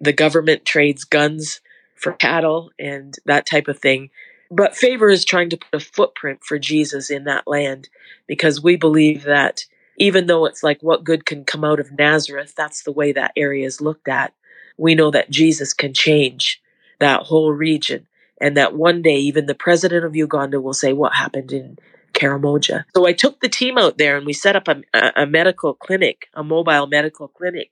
The 0.00 0.12
government 0.12 0.64
trades 0.64 1.04
guns 1.04 1.60
for 1.96 2.12
cattle 2.12 2.70
and 2.78 3.16
that 3.26 3.46
type 3.46 3.66
of 3.66 3.78
thing. 3.78 4.10
But 4.50 4.76
Favor 4.76 5.10
is 5.10 5.24
trying 5.24 5.50
to 5.50 5.56
put 5.56 5.74
a 5.74 5.84
footprint 5.84 6.40
for 6.44 6.58
Jesus 6.58 7.10
in 7.10 7.24
that 7.24 7.46
land 7.48 7.88
because 8.26 8.62
we 8.62 8.76
believe 8.76 9.24
that 9.24 9.64
even 9.96 10.26
though 10.26 10.44
it's 10.44 10.62
like 10.62 10.80
what 10.82 11.04
good 11.04 11.26
can 11.26 11.44
come 11.44 11.64
out 11.64 11.80
of 11.80 11.92
Nazareth, 11.92 12.54
that's 12.56 12.82
the 12.82 12.92
way 12.92 13.12
that 13.12 13.32
area 13.36 13.66
is 13.66 13.80
looked 13.80 14.08
at. 14.08 14.32
We 14.76 14.94
know 14.94 15.10
that 15.10 15.30
Jesus 15.30 15.72
can 15.72 15.94
change 15.94 16.62
that 16.98 17.22
whole 17.24 17.52
region 17.52 18.06
and 18.40 18.56
that 18.56 18.74
one 18.74 19.02
day 19.02 19.16
even 19.16 19.46
the 19.46 19.54
president 19.54 20.04
of 20.04 20.16
Uganda 20.16 20.60
will 20.60 20.74
say 20.74 20.92
what 20.92 21.14
happened 21.14 21.52
in 21.52 21.78
Karamoja. 22.20 22.84
So 22.94 23.06
I 23.06 23.12
took 23.12 23.40
the 23.40 23.48
team 23.48 23.78
out 23.78 23.98
there 23.98 24.16
and 24.16 24.26
we 24.26 24.32
set 24.32 24.56
up 24.56 24.68
a, 24.68 24.82
a 25.16 25.26
medical 25.26 25.74
clinic, 25.74 26.28
a 26.34 26.44
mobile 26.44 26.86
medical 26.86 27.28
clinic. 27.28 27.70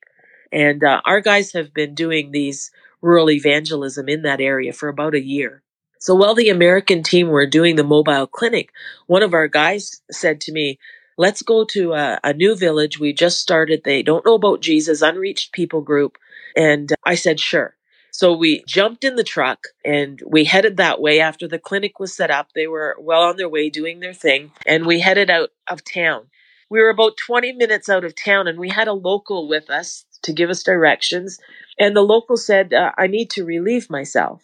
And 0.50 0.82
uh, 0.82 1.02
our 1.04 1.20
guys 1.20 1.52
have 1.52 1.74
been 1.74 1.94
doing 1.94 2.30
these 2.30 2.70
rural 3.02 3.30
evangelism 3.30 4.08
in 4.08 4.22
that 4.22 4.40
area 4.40 4.72
for 4.72 4.88
about 4.88 5.14
a 5.14 5.22
year. 5.22 5.62
So 6.00 6.14
while 6.14 6.34
the 6.34 6.48
American 6.48 7.02
team 7.02 7.28
were 7.28 7.46
doing 7.46 7.76
the 7.76 7.84
mobile 7.84 8.26
clinic, 8.26 8.70
one 9.06 9.22
of 9.22 9.34
our 9.34 9.48
guys 9.48 10.00
said 10.11 10.40
to 10.42 10.52
me, 10.52 10.78
let's 11.16 11.42
go 11.42 11.64
to 11.64 11.92
a, 11.92 12.20
a, 12.22 12.32
new 12.32 12.54
village. 12.54 12.98
We 12.98 13.12
just 13.12 13.40
started. 13.40 13.82
They 13.84 14.02
don't 14.02 14.24
know 14.24 14.34
about 14.34 14.62
Jesus, 14.62 15.02
unreached 15.02 15.52
people 15.52 15.80
group. 15.80 16.16
And 16.56 16.94
I 17.04 17.16
said, 17.16 17.40
sure. 17.40 17.74
So 18.12 18.34
we 18.36 18.64
jumped 18.66 19.04
in 19.04 19.16
the 19.16 19.24
truck 19.24 19.68
and 19.84 20.20
we 20.26 20.44
headed 20.44 20.76
that 20.78 21.00
way 21.00 21.20
after 21.20 21.46
the 21.48 21.58
clinic 21.58 21.98
was 22.00 22.14
set 22.16 22.30
up. 22.30 22.48
They 22.54 22.66
were 22.66 22.96
well 23.00 23.22
on 23.22 23.36
their 23.36 23.48
way 23.48 23.70
doing 23.70 24.00
their 24.00 24.14
thing 24.14 24.52
and 24.66 24.86
we 24.86 25.00
headed 25.00 25.30
out 25.30 25.50
of 25.68 25.82
town. 25.84 26.28
We 26.70 26.80
were 26.80 26.90
about 26.90 27.16
20 27.16 27.52
minutes 27.52 27.88
out 27.88 28.04
of 28.04 28.14
town 28.14 28.48
and 28.48 28.58
we 28.58 28.68
had 28.70 28.88
a 28.88 28.92
local 28.92 29.48
with 29.48 29.70
us 29.70 30.04
to 30.22 30.32
give 30.32 30.50
us 30.50 30.62
directions. 30.62 31.38
And 31.78 31.96
the 31.96 32.02
local 32.02 32.36
said, 32.36 32.74
uh, 32.74 32.92
I 32.98 33.06
need 33.06 33.30
to 33.30 33.44
relieve 33.44 33.88
myself. 33.90 34.42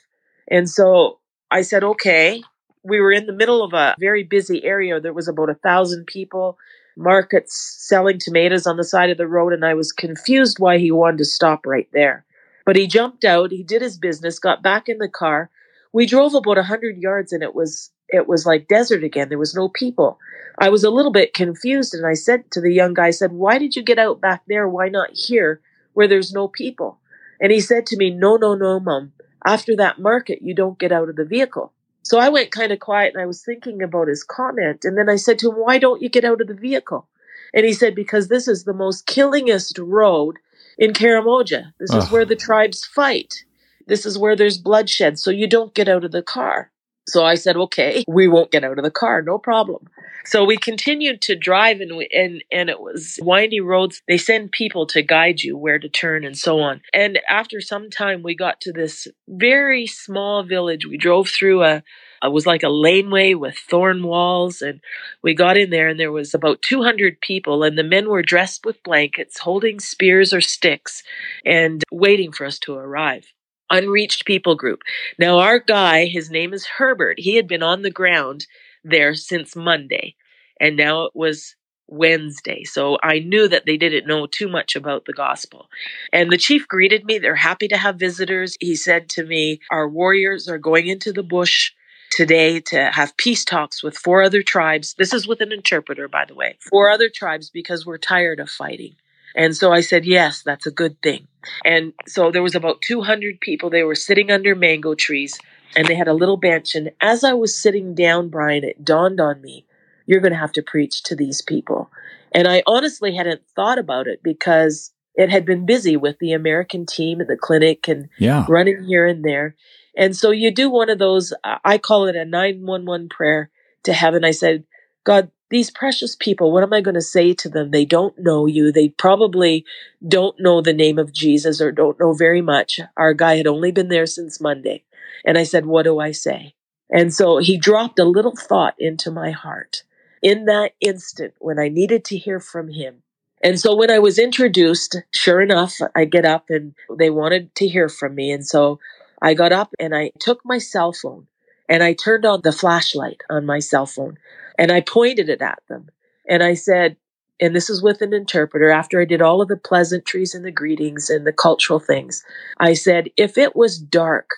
And 0.51 0.69
so 0.69 1.21
I 1.51 1.63
said, 1.63 1.85
okay. 1.85 2.43
We 2.83 3.01
were 3.01 3.13
in 3.13 3.27
the 3.27 3.33
middle 3.33 3.63
of 3.65 3.73
a 3.73 3.95
very 3.99 4.25
busy 4.25 4.63
area. 4.65 5.01
There 5.01 5.13
was 5.15 5.29
about 5.29 5.51
a 5.51 5.55
thousand 5.55 6.07
people. 6.07 6.59
markets 6.97 7.77
selling 7.89 8.19
tomatoes 8.21 8.67
on 8.67 8.77
the 8.77 8.85
side 8.85 9.11
of 9.11 9.19
the 9.19 9.27
road, 9.27 9.53
and 9.53 9.65
I 9.65 9.75
was 9.75 9.93
confused 9.93 10.59
why 10.59 10.79
he 10.79 10.91
wanted 10.93 11.19
to 11.19 11.25
stop 11.25 11.67
right 11.67 11.89
there. 11.93 12.25
But 12.65 12.77
he 12.77 12.87
jumped 12.87 13.25
out, 13.25 13.51
he 13.51 13.63
did 13.63 13.83
his 13.83 13.99
business, 13.99 14.39
got 14.39 14.63
back 14.63 14.89
in 14.89 14.99
the 14.99 15.09
car. 15.09 15.51
We 15.93 16.07
drove 16.07 16.35
about 16.35 16.59
a 16.59 16.63
hundred 16.65 16.99
yards 16.99 17.33
and 17.33 17.43
it 17.43 17.55
was 17.55 17.91
it 18.09 18.29
was 18.29 18.47
like 18.47 18.69
desert 18.69 19.03
again. 19.03 19.29
There 19.29 19.39
was 19.39 19.55
no 19.55 19.69
people. 19.69 20.19
I 20.59 20.69
was 20.69 20.85
a 20.85 20.91
little 20.91 21.13
bit 21.13 21.35
confused 21.35 21.95
and 21.95 22.07
I 22.07 22.15
said 22.15 22.51
to 22.53 22.61
the 22.61 22.73
young 22.73 22.95
guy, 22.95 23.09
I 23.09 23.11
said, 23.11 23.33
Why 23.33 23.59
did 23.59 23.77
you 23.77 23.83
get 23.83 23.99
out 23.99 24.21
back 24.21 24.43
there? 24.47 24.69
Why 24.69 24.89
not 24.89 25.11
here 25.13 25.61
where 25.95 26.09
there's 26.09 26.33
no 26.33 26.49
people? 26.49 26.99
And 27.41 27.51
he 27.51 27.61
said 27.61 27.87
to 27.87 27.97
me, 27.97 28.11
No, 28.11 28.37
no, 28.37 28.55
no, 28.55 28.81
mom. 28.81 29.13
After 29.45 29.77
that 29.77 29.99
market, 29.99 30.41
you 30.43 30.55
don't 30.55 30.79
get 30.79 30.93
out 30.93 31.09
of 31.09 31.17
the 31.17 31.25
vehicle. 31.25 31.73
So 32.03 32.19
I 32.19 32.29
went 32.29 32.51
kind 32.51 32.71
of 32.73 32.81
quiet 32.81 33.15
and 33.15 33.23
I 33.23 33.27
was 33.27 33.43
thinking 33.43 33.83
about 33.83 34.09
his 34.09 34.23
comment. 34.23 34.85
And 34.85 34.97
then 34.97 35.09
I 35.09 35.17
said 35.17 35.39
to 35.41 35.51
him, 35.51 35.57
Why 35.57 35.79
don't 35.79 36.03
you 36.03 36.09
get 36.09 36.25
out 36.25 36.41
of 36.41 36.47
the 36.47 36.55
vehicle? 36.55 37.09
And 37.53 37.65
he 37.65 37.73
said, 37.73 37.95
Because 37.95 38.29
this 38.29 38.47
is 38.47 38.65
the 38.65 38.75
most 38.75 39.07
killingest 39.07 39.79
road 39.79 40.37
in 40.79 40.93
Karamoja. 40.93 41.73
This 41.79 41.93
is 41.93 42.11
where 42.11 42.25
the 42.25 42.37
tribes 42.37 42.85
fight. 42.85 43.45
This 43.87 44.07
is 44.07 44.19
where 44.19 44.37
there's 44.37 44.59
bloodshed. 44.59 45.19
So 45.19 45.31
you 45.31 45.47
don't 45.47 45.75
get 45.75 45.89
out 45.89 46.05
of 46.05 46.13
the 46.13 46.23
car. 46.23 46.71
So 47.07 47.25
I 47.25 47.35
said, 47.35 47.57
okay, 47.57 48.05
we 48.09 48.29
won't 48.29 48.51
get 48.51 48.65
out 48.65 48.79
of 48.79 48.85
the 48.85 48.91
car, 48.91 49.23
no 49.23 49.39
problem. 49.39 49.89
So 50.27 50.45
we 50.45 50.57
continued 50.57 51.21
to 51.23 51.37
drive 51.37 51.81
and 51.81 51.97
we, 51.97 52.09
and 52.13 52.43
and 52.51 52.71
it 52.71 52.81
was 52.81 53.19
windy 53.21 53.61
roads. 53.61 54.01
They 54.09 54.17
send 54.17 54.53
people 54.53 54.87
to 54.87 55.03
guide 55.03 55.43
you 55.43 55.57
where 55.57 55.79
to 55.79 55.89
turn 55.89 56.25
and 56.25 56.37
so 56.37 56.61
on. 56.61 56.81
And 56.95 57.19
after 57.29 57.61
some 57.61 57.91
time 57.91 58.23
we 58.23 58.35
got 58.35 58.61
to 58.63 58.73
this 58.73 59.07
very 59.29 59.87
small 59.87 60.43
village. 60.43 60.87
We 60.87 60.97
drove 60.97 61.29
through 61.29 61.63
a 61.65 61.83
it 62.23 62.33
was 62.33 62.47
like 62.47 62.63
a 62.63 62.71
laneway 62.71 63.35
with 63.35 63.59
thorn 63.59 64.03
walls 64.03 64.63
and 64.63 64.81
we 65.23 65.35
got 65.35 65.59
in 65.59 65.69
there 65.69 65.89
and 65.89 66.01
there 66.01 66.13
was 66.13 66.33
about 66.33 66.63
200 66.63 67.21
people 67.21 67.63
and 67.63 67.77
the 67.77 67.83
men 67.83 68.09
were 68.09 68.23
dressed 68.23 68.65
with 68.65 68.83
blankets 68.83 69.39
holding 69.39 69.79
spears 69.79 70.33
or 70.33 70.41
sticks 70.41 71.03
and 71.45 71.83
waiting 71.93 72.33
for 72.33 72.47
us 72.47 72.59
to 72.61 72.75
arrive 72.75 73.27
unreached 73.75 74.25
people 74.25 74.55
group. 74.55 74.83
Now, 75.19 75.39
our 75.39 75.59
guy, 75.59 76.07
his 76.07 76.31
name 76.31 76.53
is 76.53 76.67
Herbert, 76.67 77.19
he 77.19 77.37
had 77.37 77.49
been 77.49 77.63
on 77.63 77.83
the 77.83 77.91
ground 77.91 78.47
there 78.85 79.15
since 79.15 79.57
Monday, 79.57 80.15
and 80.61 80.77
now 80.77 81.05
it 81.05 81.13
was 81.15 81.57
Wednesday. 81.87 82.65
So 82.65 82.99
I 83.03 83.19
knew 83.19 83.49
that 83.49 83.67
they 83.67 83.77
didn't 83.77 84.07
know 84.07 84.27
too 84.27 84.49
much 84.49 84.75
about 84.77 85.05
the 85.05 85.13
gospel. 85.13 85.69
And 86.13 86.31
the 86.31 86.39
chief 86.39 86.67
greeted 86.67 87.05
me. 87.05 87.19
They're 87.19 87.35
happy 87.37 87.69
to 87.69 87.77
have 87.77 87.97
visitors. 87.97 88.57
He 88.61 88.75
said 88.75 89.09
to 89.11 89.25
me, 89.25 89.61
Our 89.71 89.89
warriors 89.89 90.49
are 90.49 90.59
going 90.59 90.87
into 90.87 91.13
the 91.13 91.23
bush 91.23 91.73
today 92.11 92.61
to 92.61 92.91
have 92.93 93.17
peace 93.17 93.45
talks 93.45 93.83
with 93.83 93.99
four 93.99 94.23
other 94.23 94.43
tribes. 94.43 94.95
This 94.99 95.13
is 95.13 95.27
with 95.27 95.41
an 95.41 95.53
interpreter, 95.53 96.09
by 96.09 96.25
the 96.25 96.35
way. 96.35 96.57
Four 96.71 96.91
other 96.91 97.11
tribes 97.13 97.51
because 97.51 97.85
we're 97.85 97.99
tired 97.99 98.41
of 98.41 98.49
fighting. 98.49 98.97
And 99.35 99.57
so 99.57 99.73
I 99.73 99.81
said, 99.81 100.05
yes, 100.05 100.43
that's 100.43 100.67
a 100.67 100.71
good 100.71 101.01
thing. 101.03 101.27
And 101.65 101.93
so 102.07 102.31
there 102.31 102.43
was 102.43 102.55
about 102.55 102.83
200 102.83 103.41
people. 103.41 103.71
They 103.71 103.83
were 103.83 103.95
sitting 103.95 104.31
under 104.31 104.55
mango 104.55 104.95
trees 104.95 105.39
and 105.77 105.87
they 105.87 105.95
had 105.95 106.09
a 106.09 106.15
little 106.15 106.37
bench. 106.37 106.75
And 106.75 106.93
as 107.01 107.25
I 107.25 107.33
was 107.33 107.61
sitting 107.61 107.95
down, 107.95 108.29
Brian, 108.29 108.65
it 108.65 108.85
dawned 108.85 109.21
on 109.21 109.41
me, 109.41 109.67
you're 110.07 110.21
going 110.21 110.33
to 110.33 110.39
have 110.39 110.53
to 110.53 110.63
preach 110.63 111.03
to 111.05 111.17
these 111.17 111.43
people. 111.43 111.91
And 112.33 112.47
I 112.49 112.63
honestly 112.67 113.15
hadn't 113.15 113.43
thought 113.55 113.79
about 113.79 114.07
it 114.07 114.23
because 114.23 114.93
it 115.15 115.31
had 115.31 115.45
been 115.45 115.67
busy 115.67 115.97
with 115.97 116.19
the 116.19 116.33
American 116.33 116.87
team 116.87 117.21
and 117.21 117.29
the 117.29 117.37
clinic 117.37 117.89
and 117.89 118.09
yeah. 118.19 118.45
running 118.49 118.85
here 118.85 119.07
and 119.07 119.25
there. 119.25 119.57
And 119.97 120.17
so 120.17 120.31
you 120.31 120.51
do 120.51 120.69
one 120.69 120.91
of 120.91 120.99
those, 120.99 121.33
I 121.45 121.79
call 121.79 122.07
it 122.07 122.17
a 122.17 122.25
911 122.25 123.09
prayer 123.09 123.51
to 123.85 123.93
heaven. 123.93 124.25
I 124.25 124.33
said, 124.33 124.65
God, 125.05 125.31
these 125.55 125.71
precious 125.71 126.17
people, 126.17 126.51
what 126.51 126.65
am 126.65 126.73
I 126.73 126.81
going 126.81 126.97
to 126.97 127.01
say 127.01 127.33
to 127.35 127.49
them? 127.49 127.71
They 127.71 127.85
don't 127.85 128.19
know 128.19 128.47
you. 128.47 128.73
They 128.73 128.89
probably 128.89 129.65
don't 130.07 130.39
know 130.41 130.61
the 130.61 130.73
name 130.73 130.99
of 130.99 131.13
Jesus 131.13 131.61
or 131.61 131.71
don't 131.71 131.99
know 132.01 132.13
very 132.13 132.41
much. 132.41 132.81
Our 132.97 133.15
guy 133.15 133.37
had 133.37 133.47
only 133.47 133.71
been 133.71 133.89
there 133.89 134.07
since 134.07 134.41
Monday. 134.41 134.83
And 135.25 135.39
I 135.39 135.45
said, 135.45 135.65
What 135.65 135.85
do 135.85 136.01
I 136.01 136.11
say? 136.11 136.55
And 136.91 137.15
so 137.15 137.39
he 137.39 137.57
dropped 137.57 138.01
a 138.01 138.05
little 138.05 138.35
thought 138.37 138.75
into 138.81 139.13
my 139.13 139.31
heart 139.31 139.85
in 140.21 140.47
that 140.47 140.73
instant 140.81 141.35
when 141.39 141.61
I 141.61 141.69
needed 141.69 142.05
to 142.07 142.19
hear 142.19 142.41
from 142.41 142.69
him. 142.69 143.05
And 143.41 143.61
so 143.61 143.77
when 143.77 143.93
I 143.93 144.01
was 144.01 144.19
introduced, 144.19 144.97
sure 145.13 145.41
enough, 145.41 145.79
I 145.95 146.05
get 146.05 146.25
up 146.25 146.51
and 146.51 146.75
they 146.99 147.11
wanted 147.11 147.55
to 147.57 147.69
hear 147.69 147.89
from 147.89 148.17
me. 148.17 148.33
And 148.33 148.45
so 148.45 148.81
I 149.23 149.35
got 149.35 149.53
up 149.53 149.73
and 149.79 149.95
I 149.95 150.11
took 150.19 150.41
my 150.45 150.59
cell 150.59 150.93
phone 150.93 151.29
and 151.69 151.85
I 151.85 151.93
turned 151.93 152.27
on 152.27 152.41
the 152.43 152.53
flashlight 152.53 153.23
on 153.31 153.47
my 153.47 153.61
cell 153.61 153.87
phone 153.87 154.19
and 154.59 154.73
I 154.73 154.81
pointed 154.81 155.29
it 155.29 155.43
at 155.43 155.63
them. 155.69 155.89
And 156.29 156.43
I 156.43 156.55
said, 156.55 156.97
and 157.41 157.55
this 157.55 157.69
is 157.69 157.83
with 157.83 158.01
an 158.01 158.15
interpreter, 158.15 158.71
after 158.71 159.01
I 159.01 159.05
did 159.05 159.21
all 159.21 159.43
of 159.43 159.49
the 159.49 159.57
pleasantries 159.57 160.35
and 160.35 160.45
the 160.45 160.53
greetings 160.53 161.11
and 161.11 161.27
the 161.27 161.33
cultural 161.33 161.81
things, 161.81 162.25
I 162.59 162.75
said, 162.75 163.11
if 163.17 163.37
it 163.37 163.57
was 163.57 163.79
dark, 163.79 164.31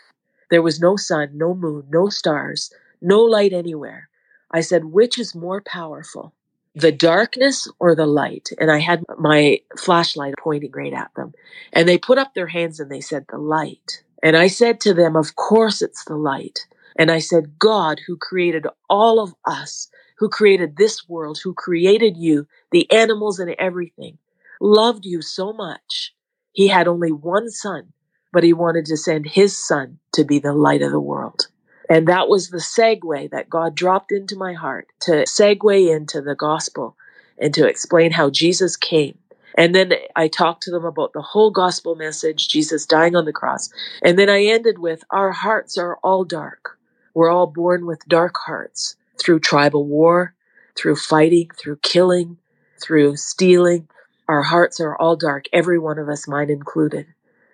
there 0.50 0.62
was 0.62 0.80
no 0.80 0.96
sun, 0.96 1.30
no 1.34 1.54
moon, 1.54 1.84
no 1.90 2.08
stars, 2.08 2.72
no 3.00 3.20
light 3.20 3.52
anywhere. 3.52 4.08
I 4.50 4.60
said, 4.60 4.86
which 4.86 5.18
is 5.18 5.34
more 5.34 5.60
powerful, 5.60 6.32
the 6.74 6.92
darkness 6.92 7.70
or 7.78 7.94
the 7.94 8.06
light? 8.06 8.48
And 8.58 8.70
I 8.70 8.78
had 8.78 9.02
my 9.18 9.60
flashlight 9.78 10.34
pointing 10.38 10.72
right 10.72 10.92
at 10.92 11.10
them. 11.16 11.34
And 11.72 11.88
they 11.88 11.98
put 11.98 12.18
up 12.18 12.32
their 12.34 12.46
hands 12.46 12.80
and 12.80 12.90
they 12.90 13.00
said, 13.00 13.26
the 13.28 13.38
light. 13.38 14.02
And 14.22 14.36
I 14.36 14.46
said 14.46 14.80
to 14.80 14.94
them, 14.94 15.16
of 15.16 15.36
course 15.36 15.82
it's 15.82 16.04
the 16.04 16.16
light. 16.16 16.60
And 16.98 17.10
I 17.10 17.18
said, 17.18 17.58
God, 17.58 18.00
who 18.06 18.16
created 18.16 18.66
all 18.88 19.20
of 19.20 19.34
us, 19.44 19.88
who 20.18 20.28
created 20.28 20.76
this 20.76 21.08
world, 21.08 21.38
who 21.42 21.54
created 21.54 22.16
you, 22.16 22.46
the 22.70 22.90
animals 22.90 23.38
and 23.38 23.54
everything, 23.58 24.18
loved 24.60 25.04
you 25.04 25.22
so 25.22 25.52
much. 25.52 26.14
He 26.52 26.68
had 26.68 26.88
only 26.88 27.12
one 27.12 27.50
son, 27.50 27.92
but 28.32 28.44
he 28.44 28.52
wanted 28.52 28.86
to 28.86 28.96
send 28.96 29.26
his 29.26 29.56
son 29.56 29.98
to 30.12 30.24
be 30.24 30.38
the 30.38 30.52
light 30.52 30.82
of 30.82 30.90
the 30.90 31.00
world. 31.00 31.48
And 31.88 32.08
that 32.08 32.28
was 32.28 32.48
the 32.48 32.58
segue 32.58 33.30
that 33.30 33.50
God 33.50 33.74
dropped 33.74 34.10
into 34.10 34.36
my 34.36 34.54
heart 34.54 34.88
to 35.02 35.24
segue 35.24 35.94
into 35.94 36.20
the 36.20 36.34
gospel 36.34 36.96
and 37.38 37.54
to 37.54 37.66
explain 37.68 38.10
how 38.10 38.30
Jesus 38.30 38.76
came. 38.76 39.18
And 39.58 39.74
then 39.74 39.92
I 40.16 40.28
talked 40.28 40.62
to 40.64 40.70
them 40.70 40.84
about 40.84 41.12
the 41.12 41.22
whole 41.22 41.50
gospel 41.50 41.94
message, 41.94 42.48
Jesus 42.48 42.86
dying 42.86 43.16
on 43.16 43.24
the 43.24 43.32
cross. 43.32 43.70
And 44.02 44.18
then 44.18 44.28
I 44.28 44.44
ended 44.44 44.78
with, 44.78 45.04
Our 45.10 45.32
hearts 45.32 45.78
are 45.78 45.96
all 46.02 46.24
dark. 46.24 46.78
We're 47.14 47.30
all 47.30 47.46
born 47.46 47.86
with 47.86 48.06
dark 48.08 48.36
hearts 48.36 48.96
through 49.18 49.40
tribal 49.40 49.86
war, 49.86 50.34
through 50.76 50.96
fighting, 50.96 51.50
through 51.58 51.78
killing, 51.82 52.38
through 52.82 53.16
stealing. 53.16 53.88
Our 54.28 54.42
hearts 54.42 54.80
are 54.80 54.96
all 54.96 55.16
dark, 55.16 55.46
every 55.52 55.78
one 55.78 55.98
of 55.98 56.08
us, 56.08 56.28
mine 56.28 56.50
included. 56.50 57.06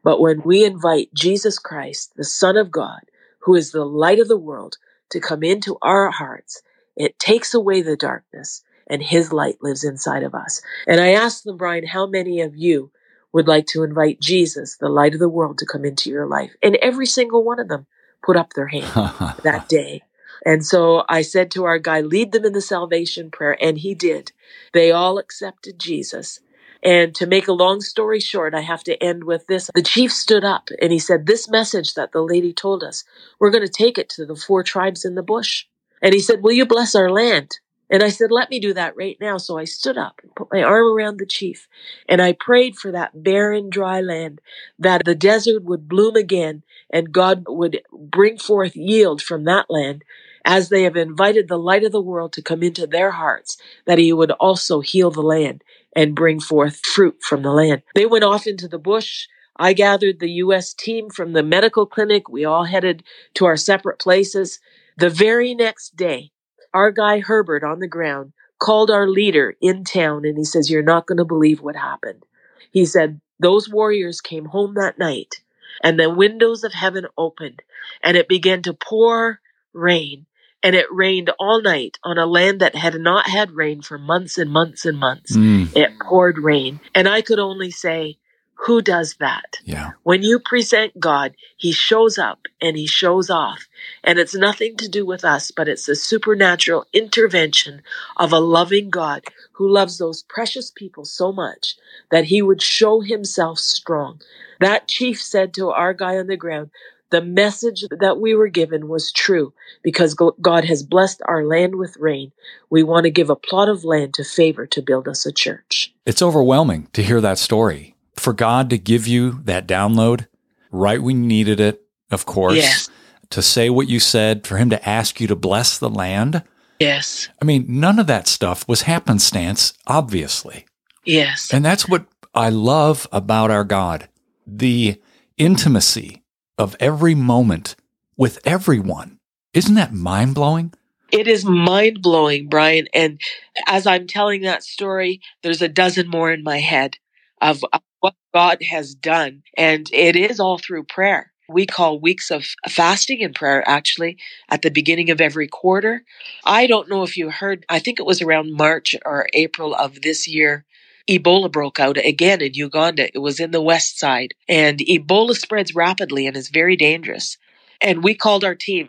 But 0.03 0.21
when 0.21 0.43
we 0.43 0.65
invite 0.65 1.15
Jesus 1.15 1.59
Christ, 1.59 2.13
the 2.17 2.25
Son 2.25 2.57
of 2.57 2.71
God, 2.71 3.01
who 3.41 3.55
is 3.55 3.71
the 3.71 3.85
light 3.85 4.19
of 4.19 4.29
the 4.29 4.39
world, 4.39 4.77
to 5.11 5.21
come 5.21 5.43
into 5.43 5.77
our 5.83 6.11
hearts, 6.11 6.63
it 6.97 7.19
takes 7.19 7.55
away 7.55 7.83
the 7.83 7.97
darkness 7.97 8.63
and 8.89 9.03
his 9.03 9.33
light 9.33 9.57
lives 9.63 9.85
inside 9.85 10.23
of 10.23 10.35
us. 10.35 10.61
And 10.87 11.01
I 11.01 11.13
asked 11.13 11.45
them, 11.45 11.57
Brian, 11.57 11.87
how 11.87 12.07
many 12.07 12.41
of 12.41 12.57
you 12.57 12.91
would 13.33 13.49
like 13.49 13.67
to 13.67 13.83
invite 13.83 14.21
Jesus, 14.21 14.77
the 14.77 14.89
light 14.89 15.15
of 15.15 15.21
the 15.21 15.29
world, 15.29 15.59
to 15.59 15.67
come 15.67 15.85
into 15.85 16.11
your 16.11 16.27
life? 16.27 16.53
And 16.63 16.77
every 16.77 17.07
single 17.07 17.45
one 17.45 17.61
of 17.61 17.69
them 17.69 17.87
put 18.25 18.37
up 18.37 18.53
their 18.53 18.67
hand 18.67 18.87
that 19.43 19.67
day. 19.69 20.03
And 20.45 20.65
so 20.65 21.05
I 21.09 21.23
said 21.23 21.51
to 21.53 21.65
our 21.65 21.79
guy, 21.79 22.01
lead 22.01 22.33
them 22.33 22.45
in 22.45 22.53
the 22.53 22.61
salvation 22.61 23.31
prayer. 23.31 23.57
And 23.61 23.79
he 23.79 23.95
did. 23.95 24.33
They 24.73 24.91
all 24.91 25.19
accepted 25.19 25.79
Jesus. 25.79 26.41
And 26.83 27.15
to 27.15 27.27
make 27.27 27.47
a 27.47 27.53
long 27.53 27.81
story 27.81 28.19
short, 28.19 28.55
I 28.55 28.61
have 28.61 28.83
to 28.85 29.01
end 29.03 29.25
with 29.25 29.47
this. 29.47 29.71
The 29.75 29.83
chief 29.83 30.13
stood 30.13 30.45
up 30.45 30.69
and 30.81 30.93
he 30.93 30.99
said, 30.99 31.27
This 31.27 31.49
message 31.49 31.95
that 31.95 32.13
the 32.13 32.23
lady 32.23 32.53
told 32.53 32.83
us, 32.83 33.05
we're 33.39 33.53
going 33.53 33.67
to 33.67 33.73
take 33.73 33.99
it 33.99 34.09
to 34.11 34.27
the 34.27 34.35
four 34.35 34.65
tribes 34.65 35.05
in 35.05 35.15
the 35.15 35.23
bush. 35.23 35.67
And 36.03 36.13
he 36.13 36.19
said, 36.19 36.43
Will 36.43 36.53
you 36.53 36.67
bless 36.67 36.97
our 36.97 37.11
land? 37.11 37.61
And 37.89 38.03
I 38.03 38.09
said, 38.09 38.33
Let 38.33 38.51
me 38.51 38.59
do 38.59 38.75
that 38.75 38.97
right 38.97 39.17
now. 39.21 39.39
So 39.39 39.59
I 39.59 39.65
stood 39.65 39.97
up 39.97 40.21
and 40.25 40.35
put 40.35 40.49
my 40.53 40.63
arm 40.63 40.87
around 40.87 41.19
the 41.19 41.27
chief 41.27 41.69
and 42.09 42.21
I 42.21 42.33
prayed 42.33 42.77
for 42.77 42.91
that 42.91 43.23
barren, 43.23 43.71
dry 43.71 44.01
land, 44.01 44.41
that 44.79 45.05
the 45.05 45.15
desert 45.15 45.63
would 45.63 45.89
bloom 45.89 46.17
again 46.17 46.65
and 46.91 47.13
God 47.13 47.45
would 47.47 47.83
bring 47.93 48.39
forth 48.39 48.75
yield 48.75 49.23
from 49.23 49.45
that 49.45 49.67
land 49.69 50.03
as 50.45 50.69
they 50.69 50.83
have 50.83 50.97
invited 50.97 51.49
the 51.49 51.59
light 51.59 51.85
of 51.85 51.93
the 51.93 52.01
world 52.01 52.33
to 52.33 52.43
come 52.43 52.63
into 52.63 52.87
their 52.87 53.13
hearts, 53.13 53.57
that 53.87 53.99
he 53.99 54.13
would 54.13 54.31
also 54.33 54.81
heal 54.81 55.11
the 55.11 55.23
land 55.23 55.63
and 55.95 56.15
bring 56.15 56.41
forth 56.41 56.85
fruit 56.85 57.23
from 57.23 57.43
the 57.43 57.53
land. 57.53 57.83
They 57.95 58.07
went 58.07 58.25
off 58.25 58.47
into 58.47 58.69
the 58.69 58.79
bush. 58.79 59.27
I 59.57 59.73
gathered 59.73 60.19
the 60.19 60.31
U.S. 60.31 60.73
team 60.73 61.11
from 61.11 61.33
the 61.33 61.43
medical 61.43 61.87
clinic. 61.87 62.29
We 62.29 62.45
all 62.45 62.65
headed 62.65 63.03
to 63.35 63.45
our 63.45 63.57
separate 63.57 63.99
places. 63.99 64.59
The 64.97 65.11
very 65.11 65.55
next 65.55 65.97
day, 65.97 66.33
our 66.75 66.91
guy 66.91 67.21
Herbert 67.21 67.63
on 67.63 67.81
the 67.81 67.89
ground 67.89 68.33
called 68.59 68.91
our 68.91 69.09
leader 69.09 69.55
in 69.61 69.85
town 69.85 70.25
and 70.25 70.39
he 70.39 70.45
says, 70.45 70.71
You're 70.71 70.83
not 70.83 71.07
going 71.07 71.19
to 71.19 71.25
believe 71.25 71.61
what 71.61 71.77
happened. 71.77 72.25
He 72.71 72.87
said, 72.87 73.21
Those 73.41 73.69
warriors 73.69 74.21
came 74.21 74.47
home 74.47 74.75
that 74.75 74.99
night 74.99 75.43
and 75.83 75.99
the 75.99 76.11
windows 76.11 76.65
of 76.65 76.73
heaven 76.73 77.07
opened 77.19 77.63
and 78.03 78.17
it 78.17 78.29
began 78.29 78.63
to 78.63 78.73
pour 78.73 79.41
rain 79.73 80.27
and 80.63 80.75
it 80.75 80.87
rained 80.91 81.31
all 81.39 81.61
night 81.63 81.99
on 82.05 82.19
a 82.19 82.27
land 82.27 82.61
that 82.61 82.75
had 82.75 82.95
not 83.01 83.27
had 83.29 83.53
rain 83.53 83.83
for 83.83 83.99
months 83.99 84.39
and 84.39 84.51
months 84.51 84.85
and 84.85 84.99
months. 84.99 85.37
Mm, 85.37 85.75
It 85.77 85.91
poured 86.01 86.39
rain. 86.39 86.81
And 86.95 87.09
I 87.09 87.23
could 87.23 87.39
only 87.39 87.71
say, 87.71 88.19
who 88.67 88.81
does 88.81 89.17
that? 89.19 89.59
yeah. 89.65 89.91
When 90.05 90.23
you 90.23 90.39
present 90.39 90.99
God, 91.01 91.35
He 91.57 91.73
shows 91.73 92.17
up 92.19 92.41
and 92.61 92.77
He 92.77 92.87
shows 92.87 93.29
off. 93.29 93.67
And 94.05 94.19
it's 94.21 94.35
nothing 94.37 94.77
to 94.77 94.89
do 94.89 95.05
with 95.05 95.25
us, 95.25 95.51
but 95.51 95.69
it's 95.69 95.87
the 95.87 95.97
supernatural 95.97 96.87
intervention 96.93 97.83
of 98.17 98.33
a 98.33 98.39
loving 98.39 98.91
God 98.91 99.25
who 99.53 99.69
loves 99.69 99.99
those 99.99 100.23
precious 100.23 100.71
people 100.71 101.05
so 101.05 101.33
much 101.33 101.77
that 102.11 102.27
He 102.27 102.41
would 102.41 102.63
show 102.63 103.01
Himself 103.01 103.59
strong. 103.59 104.21
That 104.61 104.87
chief 104.87 105.21
said 105.21 105.55
to 105.55 105.71
our 105.71 105.93
guy 105.93 106.17
on 106.19 106.29
the 106.29 106.37
ground, 106.37 106.71
the 107.13 107.23
message 107.23 107.85
that 108.01 108.19
we 108.19 108.35
were 108.35 108.49
given 108.49 108.89
was 108.89 109.13
true 109.13 109.53
because 109.85 110.15
God 110.15 110.65
has 110.65 110.83
blessed 110.83 111.23
our 111.27 111.45
land 111.45 111.77
with 111.77 111.97
rain. 111.99 112.33
We 112.71 112.83
want 112.83 113.05
to 113.05 113.11
give 113.11 113.31
a 113.31 113.37
plot 113.37 113.69
of 113.69 113.85
land 113.85 114.15
to 114.15 114.25
favor 114.25 114.67
to 114.67 114.83
build 114.83 115.07
us 115.07 115.25
a 115.25 115.31
church. 115.31 115.95
It's 116.05 116.23
overwhelming 116.23 116.89
to 116.95 117.03
hear 117.03 117.21
that 117.21 117.39
story. 117.39 117.95
For 118.17 118.33
God 118.33 118.69
to 118.71 118.79
give 118.79 119.07
you 119.07 119.41
that 119.45 119.69
download 119.69 120.27
right 120.71 121.01
when 121.01 121.23
you 121.23 121.29
needed 121.29 121.61
it, 121.61 121.83
of 122.11 122.27
course, 122.27 122.57
Yes. 122.57 122.91
to 123.31 123.43
say 123.43 123.71
what 123.71 123.89
you 123.89 124.01
said, 124.01 124.47
for 124.47 124.57
Him 124.57 124.71
to 124.71 124.89
ask 124.89 125.21
you 125.21 125.27
to 125.29 125.37
bless 125.37 125.79
the 125.79 125.91
land. 125.91 126.43
Yes. 126.81 127.29
I 127.41 127.45
mean, 127.45 127.67
none 127.69 127.99
of 127.99 128.07
that 128.09 128.27
stuff 128.27 128.67
was 128.67 128.83
happenstance, 128.83 129.75
obviously. 129.87 130.67
Yes. 131.05 131.51
And 131.53 131.65
that's 131.65 131.89
what 131.89 132.07
I 132.35 132.49
love 132.49 133.07
about 133.13 133.51
our 133.51 133.65
God 133.65 134.09
the 134.47 135.01
intimacy 135.39 136.22
of 136.63 136.77
every 136.79 137.15
moment 137.15 137.75
with 138.17 138.39
everyone. 138.45 139.19
Isn't 139.53 139.75
that 139.75 139.93
mind 139.93 140.35
blowing? 140.35 140.73
It 141.11 141.27
is 141.29 141.45
mind 141.45 142.01
blowing, 142.01 142.49
Brian. 142.49 142.87
And 142.95 143.21
as 143.67 143.87
I'm 143.87 144.07
telling 144.07 144.43
that 144.43 144.63
story, 144.63 145.21
there's 145.43 145.61
a 145.61 145.69
dozen 145.69 146.09
more 146.09 146.31
in 146.33 146.43
my 146.43 146.59
head 146.59 146.97
of, 147.41 147.63
what 148.01 148.15
God 148.35 148.63
has 148.63 148.95
done. 148.97 149.45
And 149.57 149.89
it 149.93 150.17
is 150.17 150.41
all 150.41 150.59
through 150.59 150.85
prayer. 150.85 151.33
We 151.49 151.67
call 151.67 152.01
weeks 152.01 152.33
of 152.33 152.45
fasting 152.69 153.23
and 153.23 153.33
prayer 153.35 153.63
actually 153.69 154.19
at 154.49 154.63
the 154.63 154.71
beginning 154.71 155.11
of 155.11 155.21
every 155.21 155.47
quarter. 155.47 156.05
I 156.45 156.67
don't 156.67 156.89
know 156.89 157.05
if 157.05 157.17
you 157.17 157.31
heard, 157.31 157.65
I 157.69 157.79
think 157.79 158.01
it 158.01 158.07
was 158.07 158.21
around 158.21 158.57
March 158.57 158.97
or 159.05 159.29
April 159.35 159.73
of 159.75 160.03
this 160.03 160.27
year. 160.27 160.65
Ebola 161.09 161.51
broke 161.51 161.81
out 161.81 161.99
again 161.99 162.41
in 162.43 162.55
Uganda. 162.55 163.09
It 163.15 163.19
was 163.19 163.41
in 163.41 163.51
the 163.51 163.63
west 163.63 163.99
side. 163.99 164.35
And 164.49 164.79
Ebola 164.81 165.35
spreads 165.37 165.75
rapidly 165.75 166.27
and 166.27 166.37
is 166.37 166.49
very 166.49 166.77
dangerous. 166.77 167.39
And 167.81 168.03
we 168.05 168.15
called 168.15 168.45
our 168.45 168.55
team 168.55 168.89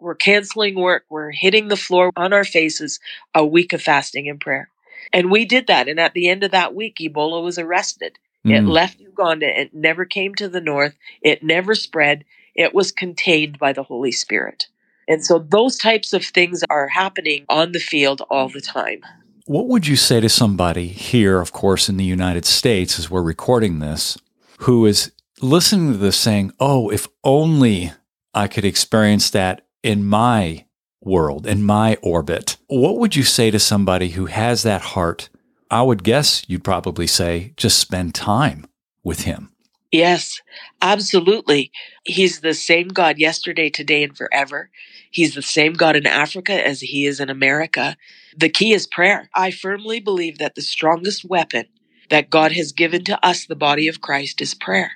we're 0.00 0.14
canceling 0.14 0.76
work. 0.76 1.04
We're 1.10 1.32
hitting 1.32 1.68
the 1.68 1.76
floor 1.76 2.12
on 2.16 2.32
our 2.32 2.44
faces 2.44 3.00
a 3.34 3.44
week 3.46 3.72
of 3.72 3.82
fasting 3.82 4.28
and 4.28 4.40
prayer. 4.40 4.70
And 5.12 5.30
we 5.30 5.44
did 5.44 5.66
that. 5.68 5.88
And 5.88 6.00
at 6.00 6.14
the 6.14 6.28
end 6.28 6.44
of 6.44 6.50
that 6.52 6.74
week, 6.74 6.96
Ebola 7.00 7.42
was 7.42 7.58
arrested. 7.58 8.18
It 8.44 8.64
Mm. 8.64 8.68
left 8.68 9.00
Uganda. 9.00 9.60
It 9.60 9.74
never 9.74 10.04
came 10.04 10.34
to 10.36 10.48
the 10.48 10.60
north. 10.60 10.96
It 11.22 11.42
never 11.42 11.74
spread. 11.74 12.24
It 12.54 12.74
was 12.74 12.92
contained 12.92 13.58
by 13.58 13.72
the 13.72 13.84
Holy 13.84 14.12
Spirit. 14.12 14.68
And 15.08 15.24
so 15.24 15.38
those 15.38 15.78
types 15.78 16.12
of 16.12 16.24
things 16.24 16.64
are 16.70 16.88
happening 16.88 17.46
on 17.48 17.72
the 17.72 17.80
field 17.80 18.22
all 18.30 18.48
the 18.48 18.60
time. 18.60 19.02
What 19.48 19.66
would 19.68 19.86
you 19.86 19.96
say 19.96 20.20
to 20.20 20.28
somebody 20.28 20.88
here, 20.88 21.40
of 21.40 21.52
course, 21.52 21.88
in 21.88 21.96
the 21.96 22.04
United 22.04 22.44
States, 22.44 22.98
as 22.98 23.08
we're 23.08 23.22
recording 23.22 23.78
this, 23.78 24.18
who 24.58 24.84
is 24.84 25.10
listening 25.40 25.92
to 25.92 25.98
this 25.98 26.18
saying, 26.18 26.52
Oh, 26.60 26.90
if 26.90 27.08
only 27.24 27.92
I 28.34 28.46
could 28.46 28.66
experience 28.66 29.30
that 29.30 29.66
in 29.82 30.04
my 30.04 30.66
world, 31.00 31.46
in 31.46 31.62
my 31.62 31.96
orbit? 32.02 32.58
What 32.66 32.98
would 32.98 33.16
you 33.16 33.22
say 33.22 33.50
to 33.50 33.58
somebody 33.58 34.10
who 34.10 34.26
has 34.26 34.64
that 34.64 34.82
heart? 34.82 35.30
I 35.70 35.80
would 35.80 36.04
guess 36.04 36.44
you'd 36.46 36.62
probably 36.62 37.06
say, 37.06 37.54
just 37.56 37.78
spend 37.78 38.14
time 38.14 38.66
with 39.02 39.22
him. 39.22 39.52
Yes, 39.90 40.40
absolutely. 40.82 41.72
He's 42.04 42.40
the 42.40 42.52
same 42.52 42.88
God 42.88 43.18
yesterday, 43.18 43.70
today, 43.70 44.02
and 44.02 44.16
forever. 44.16 44.70
He's 45.10 45.34
the 45.34 45.42
same 45.42 45.72
God 45.72 45.96
in 45.96 46.06
Africa 46.06 46.66
as 46.66 46.80
he 46.80 47.06
is 47.06 47.20
in 47.20 47.30
America. 47.30 47.96
The 48.36 48.50
key 48.50 48.72
is 48.74 48.86
prayer. 48.86 49.30
I 49.34 49.50
firmly 49.50 50.00
believe 50.00 50.38
that 50.38 50.54
the 50.54 50.62
strongest 50.62 51.24
weapon 51.24 51.66
that 52.10 52.28
God 52.28 52.52
has 52.52 52.72
given 52.72 53.04
to 53.04 53.26
us, 53.26 53.46
the 53.46 53.56
body 53.56 53.88
of 53.88 54.00
Christ, 54.02 54.42
is 54.42 54.54
prayer. 54.54 54.92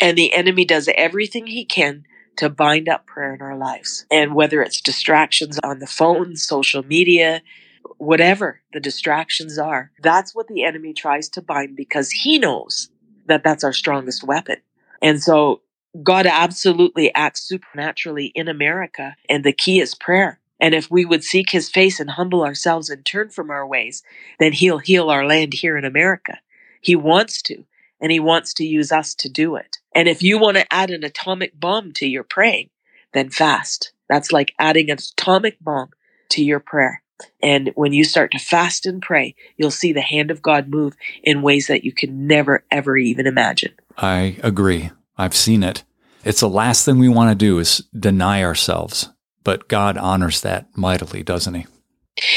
And 0.00 0.16
the 0.16 0.32
enemy 0.32 0.64
does 0.64 0.88
everything 0.96 1.48
he 1.48 1.64
can 1.64 2.04
to 2.36 2.48
bind 2.48 2.88
up 2.88 3.06
prayer 3.06 3.34
in 3.34 3.40
our 3.40 3.56
lives. 3.56 4.06
And 4.10 4.34
whether 4.34 4.62
it's 4.62 4.80
distractions 4.80 5.58
on 5.64 5.80
the 5.80 5.86
phone, 5.86 6.36
social 6.36 6.84
media, 6.84 7.42
whatever 7.98 8.60
the 8.72 8.80
distractions 8.80 9.58
are, 9.58 9.90
that's 10.02 10.34
what 10.34 10.48
the 10.48 10.64
enemy 10.64 10.92
tries 10.92 11.28
to 11.30 11.42
bind 11.42 11.76
because 11.76 12.10
he 12.10 12.38
knows 12.38 12.90
that 13.26 13.44
that's 13.44 13.64
our 13.64 13.72
strongest 13.72 14.24
weapon. 14.24 14.56
And 15.02 15.22
so 15.22 15.60
God 16.02 16.26
absolutely 16.26 17.14
acts 17.14 17.42
supernaturally 17.42 18.32
in 18.34 18.48
America, 18.48 19.16
and 19.28 19.44
the 19.44 19.52
key 19.52 19.80
is 19.80 19.94
prayer. 19.94 20.40
And 20.58 20.74
if 20.74 20.90
we 20.90 21.04
would 21.04 21.22
seek 21.22 21.50
his 21.50 21.68
face 21.68 22.00
and 22.00 22.10
humble 22.10 22.42
ourselves 22.42 22.88
and 22.88 23.04
turn 23.04 23.28
from 23.30 23.50
our 23.50 23.66
ways, 23.66 24.02
then 24.38 24.52
he'll 24.52 24.78
heal 24.78 25.10
our 25.10 25.26
land 25.26 25.54
here 25.54 25.76
in 25.76 25.84
America. 25.84 26.38
He 26.80 26.96
wants 26.96 27.42
to, 27.42 27.64
and 28.00 28.10
he 28.10 28.20
wants 28.20 28.54
to 28.54 28.64
use 28.64 28.90
us 28.90 29.14
to 29.16 29.28
do 29.28 29.56
it. 29.56 29.78
And 29.94 30.08
if 30.08 30.22
you 30.22 30.38
want 30.38 30.56
to 30.56 30.72
add 30.72 30.90
an 30.90 31.04
atomic 31.04 31.58
bomb 31.58 31.92
to 31.94 32.06
your 32.06 32.24
praying, 32.24 32.70
then 33.12 33.30
fast. 33.30 33.92
That's 34.08 34.32
like 34.32 34.54
adding 34.58 34.90
an 34.90 34.98
atomic 34.98 35.58
bomb 35.60 35.90
to 36.30 36.42
your 36.42 36.60
prayer. 36.60 37.02
And 37.42 37.72
when 37.74 37.92
you 37.92 38.04
start 38.04 38.32
to 38.32 38.38
fast 38.38 38.86
and 38.86 39.00
pray, 39.00 39.34
you'll 39.56 39.70
see 39.70 39.92
the 39.92 40.00
hand 40.00 40.30
of 40.30 40.42
God 40.42 40.68
move 40.68 40.94
in 41.22 41.42
ways 41.42 41.66
that 41.66 41.84
you 41.84 41.92
can 41.92 42.26
never, 42.26 42.64
ever 42.70 42.96
even 42.96 43.26
imagine. 43.26 43.72
I 43.96 44.36
agree. 44.42 44.90
I've 45.16 45.34
seen 45.34 45.62
it. 45.62 45.82
It's 46.24 46.40
the 46.40 46.48
last 46.48 46.84
thing 46.84 46.98
we 46.98 47.08
want 47.08 47.30
to 47.30 47.34
do 47.34 47.58
is 47.58 47.84
deny 47.98 48.42
ourselves. 48.42 49.10
But 49.44 49.68
God 49.68 49.96
honors 49.96 50.40
that 50.40 50.66
mightily, 50.76 51.22
doesn't 51.22 51.54
he? 51.54 51.66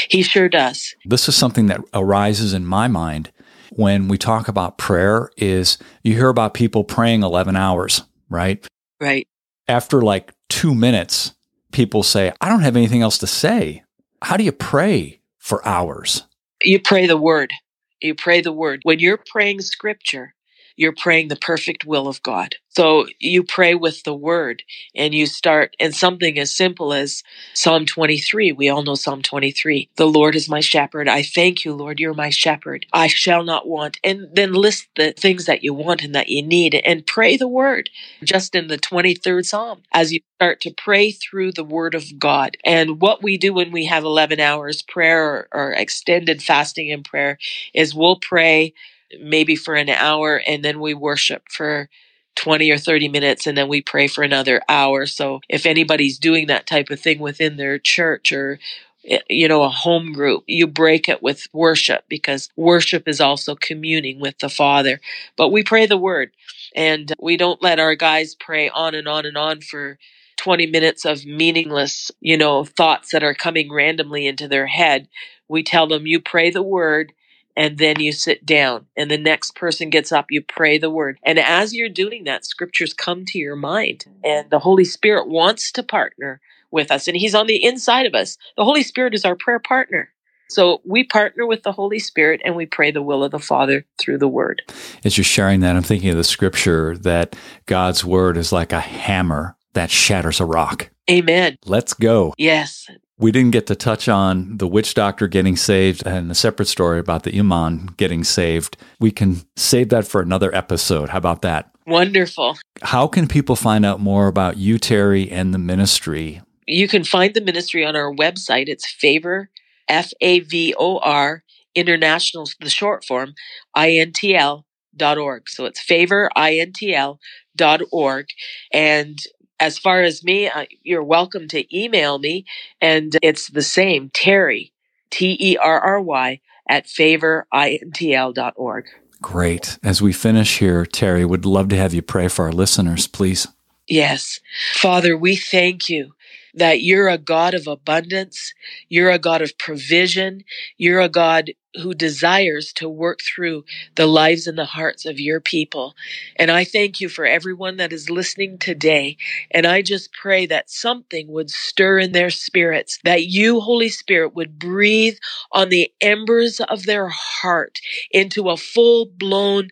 He 0.08 0.22
sure 0.22 0.48
does. 0.48 0.94
This 1.04 1.28
is 1.28 1.34
something 1.34 1.66
that 1.66 1.80
arises 1.92 2.54
in 2.54 2.64
my 2.64 2.86
mind 2.88 3.32
when 3.72 4.08
we 4.08 4.18
talk 4.18 4.48
about 4.48 4.78
prayer 4.78 5.30
is 5.36 5.78
you 6.02 6.14
hear 6.14 6.28
about 6.28 6.54
people 6.54 6.84
praying 6.84 7.22
11 7.22 7.56
hours, 7.56 8.02
right? 8.28 8.66
Right. 9.00 9.26
After 9.68 10.02
like 10.02 10.32
2 10.48 10.74
minutes, 10.74 11.34
people 11.72 12.02
say, 12.02 12.32
"I 12.40 12.48
don't 12.48 12.62
have 12.62 12.76
anything 12.76 13.02
else 13.02 13.18
to 13.18 13.26
say." 13.26 13.82
How 14.22 14.36
do 14.36 14.44
you 14.44 14.52
pray 14.52 15.20
for 15.38 15.66
hours? 15.66 16.24
You 16.62 16.80
pray 16.80 17.06
the 17.06 17.16
word. 17.16 17.52
You 18.00 18.14
pray 18.14 18.40
the 18.40 18.52
word. 18.52 18.80
When 18.82 18.98
you're 18.98 19.22
praying 19.30 19.62
scripture, 19.62 20.34
you're 20.80 20.94
praying 20.96 21.28
the 21.28 21.36
perfect 21.36 21.84
will 21.84 22.08
of 22.08 22.22
God. 22.22 22.54
So 22.70 23.06
you 23.18 23.42
pray 23.42 23.74
with 23.74 24.02
the 24.04 24.14
word 24.14 24.62
and 24.94 25.12
you 25.12 25.26
start, 25.26 25.76
and 25.78 25.94
something 25.94 26.38
as 26.38 26.56
simple 26.56 26.94
as 26.94 27.22
Psalm 27.52 27.84
23. 27.84 28.52
We 28.52 28.70
all 28.70 28.82
know 28.82 28.94
Psalm 28.94 29.20
23. 29.20 29.90
The 29.96 30.08
Lord 30.08 30.34
is 30.34 30.48
my 30.48 30.60
shepherd. 30.60 31.06
I 31.06 31.22
thank 31.22 31.66
you, 31.66 31.74
Lord. 31.74 32.00
You're 32.00 32.14
my 32.14 32.30
shepherd. 32.30 32.86
I 32.94 33.08
shall 33.08 33.44
not 33.44 33.68
want. 33.68 33.98
And 34.02 34.28
then 34.32 34.54
list 34.54 34.88
the 34.96 35.12
things 35.12 35.44
that 35.44 35.62
you 35.62 35.74
want 35.74 36.02
and 36.02 36.14
that 36.14 36.30
you 36.30 36.42
need 36.42 36.74
and 36.74 37.06
pray 37.06 37.36
the 37.36 37.48
word 37.48 37.90
just 38.24 38.54
in 38.54 38.68
the 38.68 38.78
23rd 38.78 39.44
Psalm 39.44 39.82
as 39.92 40.14
you 40.14 40.20
start 40.36 40.62
to 40.62 40.70
pray 40.72 41.10
through 41.10 41.52
the 41.52 41.64
word 41.64 41.94
of 41.94 42.18
God. 42.18 42.56
And 42.64 43.02
what 43.02 43.22
we 43.22 43.36
do 43.36 43.52
when 43.52 43.70
we 43.70 43.84
have 43.84 44.04
11 44.04 44.40
hours 44.40 44.80
prayer 44.80 45.22
or, 45.22 45.48
or 45.52 45.72
extended 45.72 46.42
fasting 46.42 46.90
and 46.90 47.04
prayer 47.04 47.36
is 47.74 47.94
we'll 47.94 48.16
pray 48.16 48.72
maybe 49.20 49.56
for 49.56 49.74
an 49.74 49.88
hour 49.88 50.40
and 50.46 50.64
then 50.64 50.80
we 50.80 50.94
worship 50.94 51.44
for 51.50 51.88
20 52.36 52.70
or 52.70 52.78
30 52.78 53.08
minutes 53.08 53.46
and 53.46 53.56
then 53.58 53.68
we 53.68 53.82
pray 53.82 54.06
for 54.06 54.22
another 54.22 54.62
hour. 54.68 55.06
So 55.06 55.40
if 55.48 55.66
anybody's 55.66 56.18
doing 56.18 56.46
that 56.46 56.66
type 56.66 56.90
of 56.90 57.00
thing 57.00 57.18
within 57.18 57.56
their 57.56 57.78
church 57.78 58.32
or 58.32 58.58
eh, 59.06 59.18
you 59.28 59.48
know, 59.48 59.62
a 59.62 59.68
home 59.68 60.12
group, 60.12 60.44
you 60.46 60.66
break 60.66 61.08
it 61.08 61.22
with 61.22 61.46
worship 61.52 62.04
because 62.08 62.48
worship 62.56 63.08
is 63.08 63.20
also 63.20 63.54
communing 63.56 64.20
with 64.20 64.38
the 64.38 64.48
Father. 64.48 65.00
But 65.36 65.48
we 65.50 65.62
pray 65.64 65.86
the 65.86 65.96
word 65.98 66.30
and 66.74 67.12
we 67.20 67.36
don't 67.36 67.62
let 67.62 67.78
our 67.80 67.94
guys 67.94 68.34
pray 68.34 68.68
on 68.70 68.94
and 68.94 69.08
on 69.08 69.26
and 69.26 69.36
on 69.36 69.60
for 69.60 69.98
20 70.36 70.66
minutes 70.66 71.04
of 71.04 71.26
meaningless, 71.26 72.10
you 72.20 72.36
know, 72.38 72.64
thoughts 72.64 73.10
that 73.12 73.22
are 73.22 73.34
coming 73.34 73.72
randomly 73.72 74.26
into 74.26 74.48
their 74.48 74.66
head. 74.66 75.08
We 75.48 75.62
tell 75.62 75.86
them, 75.86 76.06
you 76.06 76.20
pray 76.20 76.50
the 76.50 76.62
word 76.62 77.12
and 77.60 77.76
then 77.76 78.00
you 78.00 78.10
sit 78.10 78.46
down 78.46 78.86
and 78.96 79.10
the 79.10 79.18
next 79.18 79.54
person 79.54 79.90
gets 79.90 80.12
up 80.12 80.26
you 80.30 80.40
pray 80.40 80.78
the 80.78 80.88
word. 80.88 81.18
And 81.22 81.38
as 81.38 81.74
you're 81.74 81.90
doing 81.90 82.24
that 82.24 82.46
scriptures 82.46 82.94
come 82.94 83.26
to 83.26 83.38
your 83.38 83.54
mind 83.54 84.06
and 84.24 84.48
the 84.48 84.60
holy 84.60 84.86
spirit 84.86 85.28
wants 85.28 85.70
to 85.72 85.82
partner 85.82 86.40
with 86.70 86.90
us 86.90 87.06
and 87.06 87.18
he's 87.18 87.34
on 87.34 87.46
the 87.46 87.62
inside 87.62 88.06
of 88.06 88.14
us. 88.14 88.38
The 88.56 88.64
holy 88.64 88.82
spirit 88.82 89.12
is 89.12 89.26
our 89.26 89.36
prayer 89.36 89.58
partner. 89.58 90.08
So 90.48 90.80
we 90.86 91.04
partner 91.04 91.46
with 91.46 91.62
the 91.62 91.72
holy 91.72 91.98
spirit 91.98 92.40
and 92.46 92.56
we 92.56 92.64
pray 92.64 92.92
the 92.92 93.02
will 93.02 93.22
of 93.22 93.30
the 93.30 93.38
father 93.38 93.84
through 93.98 94.18
the 94.18 94.26
word. 94.26 94.62
As 95.04 95.18
you're 95.18 95.24
sharing 95.24 95.60
that, 95.60 95.76
I'm 95.76 95.82
thinking 95.82 96.08
of 96.08 96.16
the 96.16 96.24
scripture 96.24 96.96
that 96.98 97.36
God's 97.66 98.06
word 98.06 98.38
is 98.38 98.52
like 98.52 98.72
a 98.72 98.80
hammer 98.80 99.56
that 99.74 99.90
shatters 99.90 100.40
a 100.40 100.46
rock. 100.46 100.88
amen. 101.10 101.58
Let's 101.66 101.92
go. 101.92 102.32
yes 102.38 102.88
We 103.20 103.30
didn't 103.32 103.50
get 103.50 103.66
to 103.66 103.76
touch 103.76 104.08
on 104.08 104.56
the 104.56 104.66
witch 104.66 104.94
doctor 104.94 105.28
getting 105.28 105.54
saved 105.54 106.06
and 106.06 106.30
a 106.30 106.34
separate 106.34 106.68
story 106.68 106.98
about 106.98 107.24
the 107.24 107.38
imam 107.38 107.88
getting 107.98 108.24
saved. 108.24 108.78
We 108.98 109.10
can 109.10 109.42
save 109.56 109.90
that 109.90 110.06
for 110.06 110.22
another 110.22 110.54
episode. 110.54 111.10
How 111.10 111.18
about 111.18 111.42
that? 111.42 111.70
Wonderful. 111.86 112.56
How 112.80 113.06
can 113.06 113.28
people 113.28 113.56
find 113.56 113.84
out 113.84 114.00
more 114.00 114.26
about 114.26 114.56
you, 114.56 114.78
Terry, 114.78 115.30
and 115.30 115.52
the 115.52 115.58
ministry? 115.58 116.40
You 116.66 116.88
can 116.88 117.04
find 117.04 117.34
the 117.34 117.42
ministry 117.42 117.84
on 117.84 117.94
our 117.94 118.10
website. 118.10 118.68
It's 118.68 118.90
favor, 118.90 119.50
F 119.86 120.12
A 120.22 120.40
V 120.40 120.74
O 120.78 120.98
R, 120.98 121.42
international, 121.74 122.48
the 122.60 122.70
short 122.70 123.04
form, 123.04 123.34
INTL 123.76 124.64
dot 124.96 125.18
org. 125.18 125.48
So 125.50 125.66
it's 125.66 125.80
favor, 125.80 126.30
INTL 126.36 127.18
dot 127.54 127.82
org. 127.92 128.28
And 128.72 129.18
as 129.60 129.78
far 129.78 130.02
as 130.02 130.24
me, 130.24 130.48
uh, 130.48 130.64
you're 130.82 131.04
welcome 131.04 131.46
to 131.48 131.76
email 131.76 132.18
me. 132.18 132.46
And 132.80 133.16
it's 133.22 133.50
the 133.50 133.60
same, 133.62 134.10
Terry, 134.12 134.72
T 135.10 135.36
E 135.38 135.58
R 135.58 135.78
R 135.78 136.00
Y, 136.00 136.40
at 136.68 136.86
favorintl.org. 136.86 138.86
Great. 139.22 139.78
As 139.82 140.00
we 140.00 140.14
finish 140.14 140.58
here, 140.58 140.86
Terry, 140.86 141.26
would 141.26 141.44
love 141.44 141.68
to 141.68 141.76
have 141.76 141.92
you 141.92 142.00
pray 142.00 142.28
for 142.28 142.46
our 142.46 142.52
listeners, 142.52 143.06
please. 143.06 143.46
Yes. 143.86 144.40
Father, 144.72 145.14
we 145.16 145.36
thank 145.36 145.90
you 145.90 146.14
that 146.54 146.82
you're 146.82 147.08
a 147.08 147.18
God 147.18 147.54
of 147.54 147.66
abundance. 147.66 148.52
You're 148.88 149.10
a 149.10 149.18
God 149.18 149.42
of 149.42 149.56
provision. 149.58 150.44
You're 150.78 151.00
a 151.00 151.08
God 151.08 151.52
who 151.82 151.94
desires 151.94 152.72
to 152.72 152.88
work 152.88 153.20
through 153.22 153.64
the 153.94 154.06
lives 154.06 154.46
and 154.46 154.58
the 154.58 154.64
hearts 154.64 155.06
of 155.06 155.20
your 155.20 155.40
people. 155.40 155.94
And 156.36 156.50
I 156.50 156.64
thank 156.64 157.00
you 157.00 157.08
for 157.08 157.24
everyone 157.24 157.76
that 157.76 157.92
is 157.92 158.10
listening 158.10 158.58
today. 158.58 159.16
And 159.52 159.66
I 159.66 159.82
just 159.82 160.12
pray 160.12 160.46
that 160.46 160.70
something 160.70 161.28
would 161.28 161.50
stir 161.50 162.00
in 162.00 162.12
their 162.12 162.30
spirits, 162.30 162.98
that 163.04 163.26
you, 163.26 163.60
Holy 163.60 163.88
Spirit, 163.88 164.34
would 164.34 164.58
breathe 164.58 165.18
on 165.52 165.68
the 165.68 165.92
embers 166.00 166.60
of 166.60 166.86
their 166.86 167.08
heart 167.08 167.80
into 168.10 168.50
a 168.50 168.56
full 168.56 169.06
blown 169.06 169.68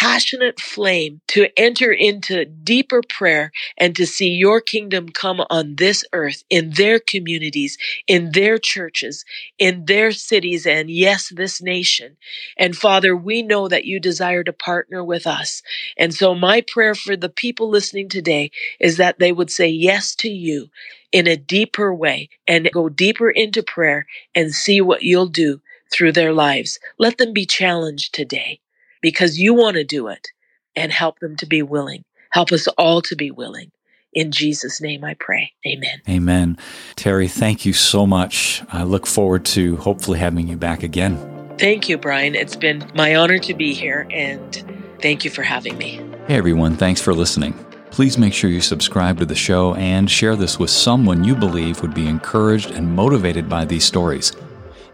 passionate 0.00 0.58
flame 0.58 1.20
to 1.28 1.46
enter 1.58 1.92
into 1.92 2.46
deeper 2.46 3.02
prayer 3.06 3.52
and 3.76 3.94
to 3.94 4.06
see 4.06 4.30
your 4.30 4.58
kingdom 4.58 5.10
come 5.10 5.42
on 5.50 5.76
this 5.76 6.02
earth, 6.14 6.42
in 6.48 6.70
their 6.70 6.98
communities, 6.98 7.76
in 8.08 8.32
their 8.32 8.56
churches, 8.56 9.26
in 9.58 9.84
their 9.84 10.10
cities, 10.10 10.66
and 10.66 10.88
yes, 10.90 11.30
this 11.36 11.60
nation. 11.60 12.16
And 12.56 12.74
Father, 12.74 13.14
we 13.14 13.42
know 13.42 13.68
that 13.68 13.84
you 13.84 14.00
desire 14.00 14.42
to 14.42 14.54
partner 14.54 15.04
with 15.04 15.26
us. 15.26 15.62
And 15.98 16.14
so 16.14 16.34
my 16.34 16.62
prayer 16.62 16.94
for 16.94 17.14
the 17.14 17.28
people 17.28 17.68
listening 17.68 18.08
today 18.08 18.52
is 18.80 18.96
that 18.96 19.18
they 19.18 19.32
would 19.32 19.50
say 19.50 19.68
yes 19.68 20.14
to 20.16 20.30
you 20.30 20.70
in 21.12 21.26
a 21.26 21.36
deeper 21.36 21.92
way 21.92 22.30
and 22.48 22.70
go 22.72 22.88
deeper 22.88 23.30
into 23.30 23.62
prayer 23.62 24.06
and 24.34 24.54
see 24.54 24.80
what 24.80 25.02
you'll 25.02 25.26
do 25.26 25.60
through 25.92 26.12
their 26.12 26.32
lives. 26.32 26.78
Let 26.98 27.18
them 27.18 27.34
be 27.34 27.44
challenged 27.44 28.14
today 28.14 28.60
because 29.00 29.38
you 29.38 29.54
want 29.54 29.76
to 29.76 29.84
do 29.84 30.08
it 30.08 30.28
and 30.76 30.92
help 30.92 31.18
them 31.18 31.36
to 31.36 31.46
be 31.46 31.62
willing. 31.62 32.04
Help 32.30 32.52
us 32.52 32.66
all 32.68 33.02
to 33.02 33.16
be 33.16 33.30
willing. 33.30 33.72
In 34.12 34.32
Jesus' 34.32 34.80
name 34.80 35.04
I 35.04 35.14
pray. 35.14 35.52
Amen. 35.66 36.02
Amen. 36.08 36.58
Terry, 36.96 37.28
thank 37.28 37.64
you 37.64 37.72
so 37.72 38.06
much. 38.06 38.62
I 38.72 38.82
look 38.82 39.06
forward 39.06 39.44
to 39.46 39.76
hopefully 39.76 40.18
having 40.18 40.48
you 40.48 40.56
back 40.56 40.82
again. 40.82 41.18
Thank 41.58 41.88
you, 41.88 41.98
Brian. 41.98 42.34
It's 42.34 42.56
been 42.56 42.90
my 42.94 43.14
honor 43.14 43.38
to 43.38 43.54
be 43.54 43.74
here, 43.74 44.08
and 44.10 44.64
thank 45.00 45.24
you 45.24 45.30
for 45.30 45.42
having 45.42 45.76
me. 45.78 46.00
Hey, 46.26 46.36
everyone. 46.36 46.76
Thanks 46.76 47.00
for 47.00 47.12
listening. 47.12 47.52
Please 47.90 48.16
make 48.16 48.32
sure 48.32 48.50
you 48.50 48.60
subscribe 48.60 49.18
to 49.18 49.26
the 49.26 49.34
show 49.34 49.74
and 49.74 50.10
share 50.10 50.36
this 50.36 50.58
with 50.58 50.70
someone 50.70 51.22
you 51.22 51.34
believe 51.34 51.82
would 51.82 51.94
be 51.94 52.06
encouraged 52.06 52.70
and 52.70 52.94
motivated 52.96 53.48
by 53.48 53.64
these 53.64 53.84
stories. 53.84 54.32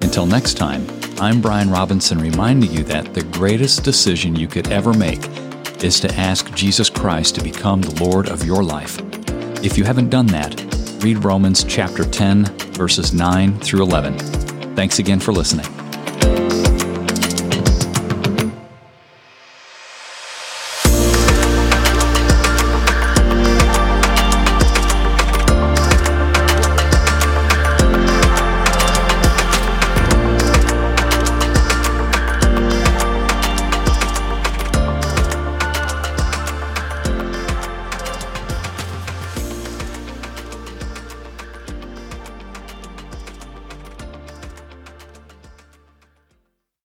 Until 0.00 0.26
next 0.26 0.54
time, 0.54 0.86
I'm 1.18 1.40
Brian 1.40 1.70
Robinson 1.70 2.18
reminding 2.18 2.70
you 2.70 2.84
that 2.84 3.14
the 3.14 3.22
greatest 3.22 3.82
decision 3.82 4.36
you 4.36 4.46
could 4.46 4.68
ever 4.68 4.92
make 4.92 5.26
is 5.82 5.98
to 6.00 6.14
ask 6.14 6.52
Jesus 6.54 6.90
Christ 6.90 7.36
to 7.36 7.42
become 7.42 7.80
the 7.80 8.04
Lord 8.04 8.28
of 8.28 8.44
your 8.44 8.62
life. 8.62 9.00
If 9.64 9.78
you 9.78 9.84
haven't 9.84 10.10
done 10.10 10.26
that, 10.26 10.60
read 11.02 11.24
Romans 11.24 11.64
chapter 11.64 12.04
10, 12.04 12.44
verses 12.74 13.14
9 13.14 13.58
through 13.60 13.82
11. 13.84 14.18
Thanks 14.76 14.98
again 14.98 15.18
for 15.18 15.32
listening. 15.32 15.85